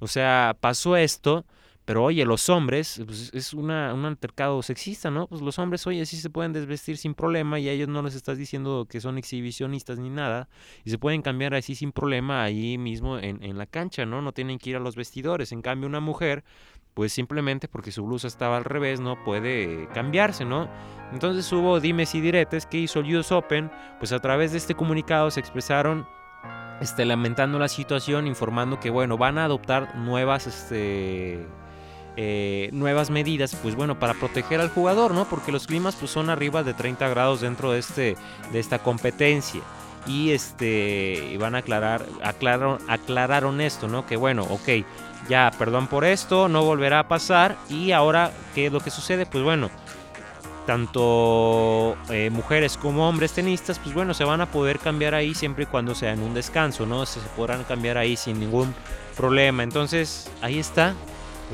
[0.00, 1.44] o sea, pasó esto,
[1.84, 5.26] pero oye, los hombres, pues es una, un altercado sexista, ¿no?
[5.26, 8.14] Pues los hombres, oye, sí se pueden desvestir sin problema y a ellos no les
[8.14, 10.48] estás diciendo que son exhibicionistas ni nada.
[10.84, 14.22] Y se pueden cambiar así sin problema ahí mismo en, en la cancha, ¿no?
[14.22, 15.52] No tienen que ir a los vestidores.
[15.52, 16.42] En cambio, una mujer,
[16.94, 20.70] pues simplemente porque su blusa estaba al revés, no puede cambiarse, ¿no?
[21.12, 24.74] Entonces hubo dimes y diretes que hizo el US Open, pues a través de este
[24.74, 26.06] comunicado se expresaron
[26.80, 31.46] este, lamentando la situación, informando que bueno, van a adoptar nuevas este,
[32.16, 35.24] eh, nuevas medidas, pues bueno, para proteger al jugador, ¿no?
[35.24, 38.16] Porque los climas pues son arriba de 30 grados dentro de, este,
[38.52, 39.60] de esta competencia.
[40.06, 44.06] Y este, van a aclarar, aclararon, aclararon esto, ¿no?
[44.06, 44.84] Que bueno, ok,
[45.28, 47.56] ya, perdón por esto, no volverá a pasar.
[47.68, 49.26] Y ahora, ¿qué es lo que sucede?
[49.26, 49.70] Pues bueno,
[50.66, 55.64] tanto eh, mujeres como hombres tenistas, pues bueno, se van a poder cambiar ahí siempre
[55.64, 57.06] y cuando sea en un descanso, ¿no?
[57.06, 58.74] Se podrán cambiar ahí sin ningún
[59.16, 59.62] problema.
[59.62, 60.94] Entonces, ahí está,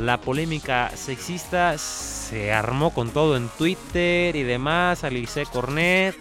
[0.01, 5.05] la polémica sexista se armó con todo en Twitter y demás.
[5.05, 6.17] Alice Cornet.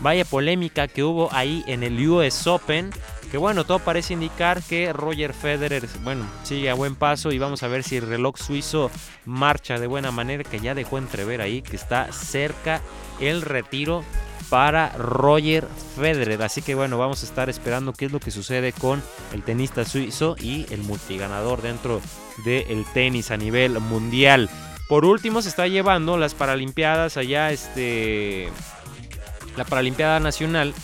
[0.00, 2.90] Vaya polémica que hubo ahí en el US Open.
[3.30, 7.62] Que bueno, todo parece indicar que Roger Federer, bueno, sigue a buen paso y vamos
[7.62, 8.90] a ver si el reloj suizo
[9.24, 12.82] marcha de buena manera, que ya dejó entrever ahí que está cerca
[13.20, 14.04] el retiro
[14.50, 15.66] para Roger
[15.96, 16.42] Federer.
[16.42, 19.02] Así que bueno, vamos a estar esperando qué es lo que sucede con
[19.32, 22.02] el tenista suizo y el multiganador dentro
[22.44, 24.48] del tenis a nivel mundial.
[24.88, 28.48] Por último, se está llevando las Paralimpiadas allá, este,
[29.56, 30.74] la Paralimpiada Nacional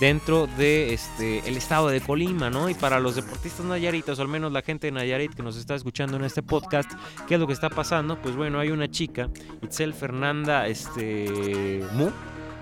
[0.00, 2.70] dentro de este el estado de Colima, ¿no?
[2.70, 5.74] Y para los deportistas nayaritas, o al menos la gente de Nayarit que nos está
[5.74, 6.90] escuchando en este podcast,
[7.26, 8.20] ¿qué es lo que está pasando?
[8.20, 9.28] Pues bueno, hay una chica,
[9.62, 12.10] Itzel Fernanda este Mu,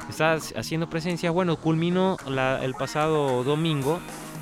[0.08, 1.30] está haciendo presencia.
[1.30, 2.16] Bueno, culminó
[2.62, 4.00] el pasado domingo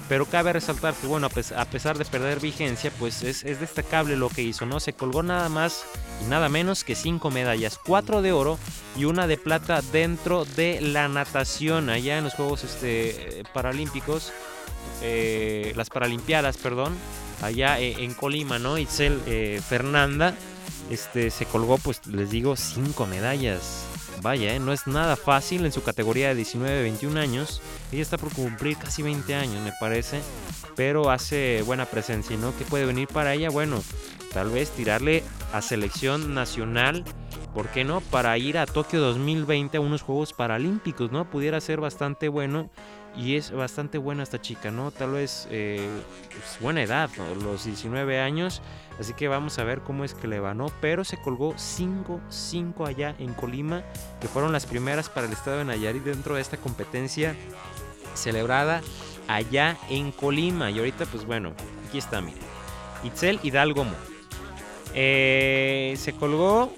[0.09, 4.43] Pero cabe resaltar que, bueno, a pesar de perder vigencia, pues es, destacable lo que
[4.43, 4.79] hizo, ¿no?
[4.79, 5.85] Se colgó nada más
[6.23, 8.59] y nada menos que cinco medallas, cuatro de oro
[8.97, 14.33] y una de plata dentro de la natación, allá en los Juegos este, Paralímpicos,
[15.03, 16.95] eh, las Paralimpiadas, perdón,
[17.41, 18.77] allá eh, en Colima, ¿no?
[18.77, 20.35] Itzel eh, Fernanda,
[20.91, 23.87] este, se colgó, pues les digo, cinco medallas
[24.25, 24.59] vaya, ¿eh?
[24.59, 27.61] no es nada fácil en su categoría de 19-21 años.
[27.93, 30.20] Ella está por cumplir casi 20 años, me parece,
[30.75, 32.57] pero hace buena presencia, ¿no?
[32.57, 33.51] ¿Qué puede venir para ella?
[33.51, 33.85] Bueno,
[34.33, 35.22] tal vez tirarle
[35.53, 37.05] a selección nacional,
[37.55, 38.01] ¿por qué no?
[38.01, 41.31] Para ir a Tokio 2020 a unos Juegos Paralímpicos, ¿no?
[41.31, 42.70] Pudiera ser bastante bueno
[43.17, 44.91] y es bastante buena esta chica, ¿no?
[44.91, 45.89] Tal vez eh,
[46.29, 47.11] pues, buena edad,
[47.43, 48.61] los 19 años.
[48.99, 50.67] Así que vamos a ver cómo es que le va, ¿no?
[50.81, 53.83] Pero se colgó 5-5 allá en Colima,
[54.21, 57.35] que fueron las primeras para el estado de Nayarit dentro de esta competencia
[58.15, 58.83] celebrada
[59.27, 60.71] allá en Colima.
[60.71, 61.53] Y ahorita, pues bueno,
[61.89, 62.43] aquí está, miren.
[63.05, 63.85] Itzel Hidalgo
[64.95, 66.73] eh, se colgó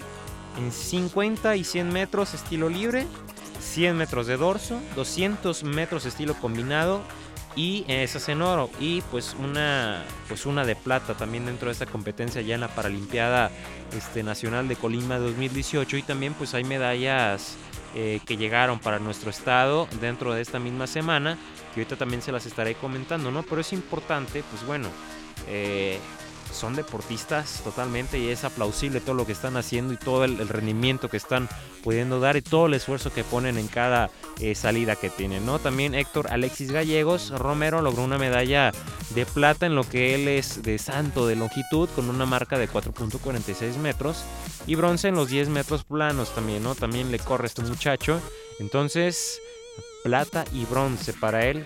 [0.57, 3.05] en 50 y 100 metros estilo libre
[3.77, 7.03] 100 metros de dorso, 200 metros estilo combinado
[7.55, 8.71] y esas en oro.
[8.79, 12.69] Y pues una pues una de plata también dentro de esta competencia ya en la
[12.69, 13.51] Paralimpiada
[13.95, 17.55] este, Nacional de Colima 2018 y también pues hay medallas
[17.93, 21.37] eh, que llegaron para nuestro estado dentro de esta misma semana
[21.75, 24.89] que ahorita también se las estaré comentando no pero es importante pues bueno
[25.47, 25.99] eh,
[26.51, 31.09] son deportistas totalmente y es aplausible todo lo que están haciendo y todo el, rendimiento
[31.09, 31.47] que están
[31.83, 35.59] pudiendo dar y todo el esfuerzo que ponen en cada eh, salida que tienen, ¿no?
[35.59, 38.71] También Héctor Alexis Gallegos Romero logró una medalla
[39.13, 42.69] de plata en lo que él es de santo de longitud con una marca de
[42.69, 44.23] 4.46 metros
[44.65, 46.75] y bronce en los 10 metros planos también, ¿no?
[46.75, 48.19] También le corre este muchacho.
[48.59, 49.39] Entonces,
[50.03, 51.65] plata y bronce para él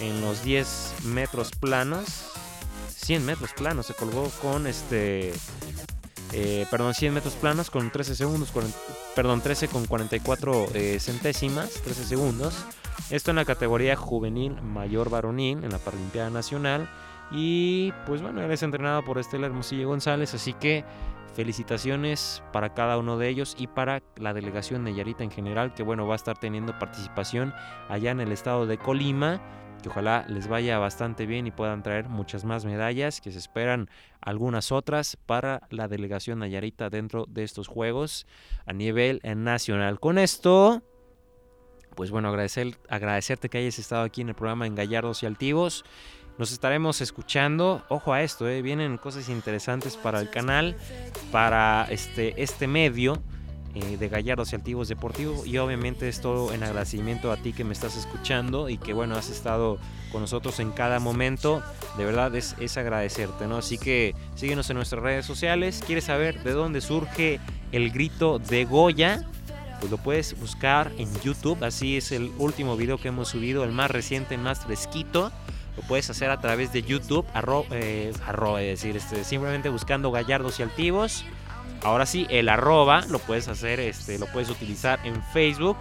[0.00, 2.35] en los 10 metros planos
[2.96, 3.86] 100 metros planos.
[3.86, 5.32] Se colgó con este.
[6.32, 8.52] Eh, perdón, 100 metros planos con 13 segundos.
[9.14, 11.70] perdón, 13 con 44 eh, centésimas.
[11.82, 12.54] 13 segundos.
[13.10, 16.88] Esto en la categoría juvenil mayor varonil en la Paralimpiada Nacional.
[17.30, 20.34] Y pues bueno, él es entrenado por Estela Hermosillo González.
[20.34, 20.84] Así que
[21.34, 25.74] felicitaciones para cada uno de ellos y para la delegación de Yarita en general.
[25.74, 27.52] Que bueno, va a estar teniendo participación
[27.88, 29.40] allá en el estado de Colima
[29.86, 33.88] que ojalá les vaya bastante bien y puedan traer muchas más medallas, que se esperan
[34.20, 38.26] algunas otras para la delegación Nayarita dentro de estos Juegos
[38.66, 40.00] a nivel nacional.
[40.00, 40.82] Con esto,
[41.94, 45.84] pues bueno, agradecer, agradecerte que hayas estado aquí en el programa en Gallardos y Altivos.
[46.36, 47.84] Nos estaremos escuchando.
[47.88, 50.76] Ojo a esto, eh, vienen cosas interesantes para el canal,
[51.30, 53.22] para este, este medio.
[53.76, 57.62] Eh, de Gallardos y Altivos Deportivo y obviamente es todo en agradecimiento a ti que
[57.62, 59.76] me estás escuchando y que bueno has estado
[60.10, 61.62] con nosotros en cada momento.
[61.98, 65.82] De verdad es, es agradecerte no así que síguenos en nuestras redes sociales.
[65.86, 67.38] Quieres saber de dónde surge
[67.70, 69.26] el grito de Goya
[69.78, 71.62] pues lo puedes buscar en YouTube.
[71.62, 75.30] Así es el último video que hemos subido el más reciente el más fresquito.
[75.76, 80.60] Lo puedes hacer a través de YouTube arro, eh, es decir este, simplemente buscando Gallardos
[80.60, 81.26] y Altivos
[81.82, 85.76] Ahora sí, el arroba lo puedes hacer, este, lo puedes utilizar en Facebook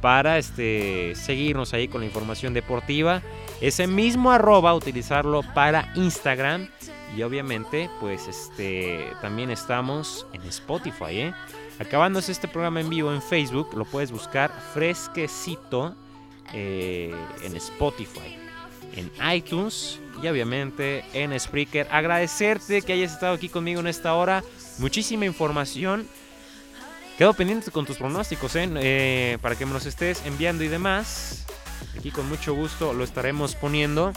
[0.00, 3.22] para este, seguirnos ahí con la información deportiva.
[3.60, 6.68] Ese mismo arroba utilizarlo para Instagram
[7.16, 11.20] y obviamente pues este también estamos en Spotify.
[11.20, 11.34] ¿eh?
[11.78, 15.94] Acabándose este programa en vivo en Facebook, lo puedes buscar fresquecito
[16.52, 17.14] eh,
[17.44, 18.36] en Spotify,
[18.96, 21.86] en iTunes y obviamente en Spreaker.
[21.90, 24.42] Agradecerte que hayas estado aquí conmigo en esta hora
[24.78, 26.08] muchísima información.
[27.18, 28.68] Quedo pendiente con tus pronósticos, ¿eh?
[28.76, 29.38] ¿eh?
[29.42, 31.44] para que me los estés enviando y demás.
[31.96, 34.12] Aquí con mucho gusto lo estaremos poniendo.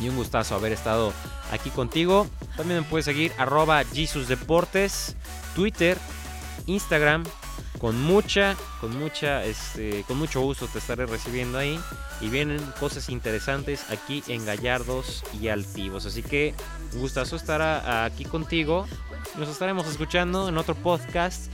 [0.00, 1.12] Y un gustazo haber estado
[1.50, 2.26] aquí contigo.
[2.56, 5.16] También me puedes seguir arroba Jesus Deportes,
[5.54, 5.98] Twitter,
[6.66, 7.24] Instagram.
[7.78, 11.78] Con mucha, con mucha, este, con mucho gusto te estaré recibiendo ahí.
[12.20, 16.06] Y vienen cosas interesantes aquí en Gallardos y Altivos.
[16.06, 16.54] Así que
[16.94, 17.60] gustazo estar
[18.04, 18.86] aquí contigo
[19.38, 21.50] nos estaremos escuchando en otro podcast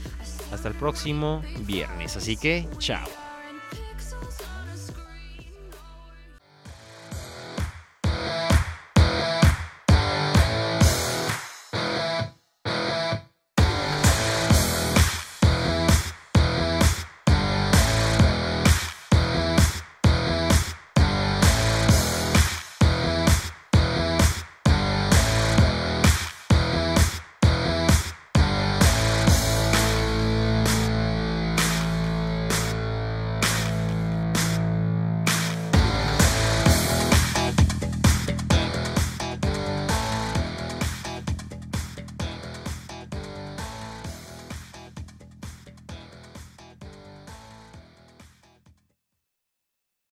[0.51, 2.17] hasta el próximo viernes.
[2.17, 3.18] Así que, chao.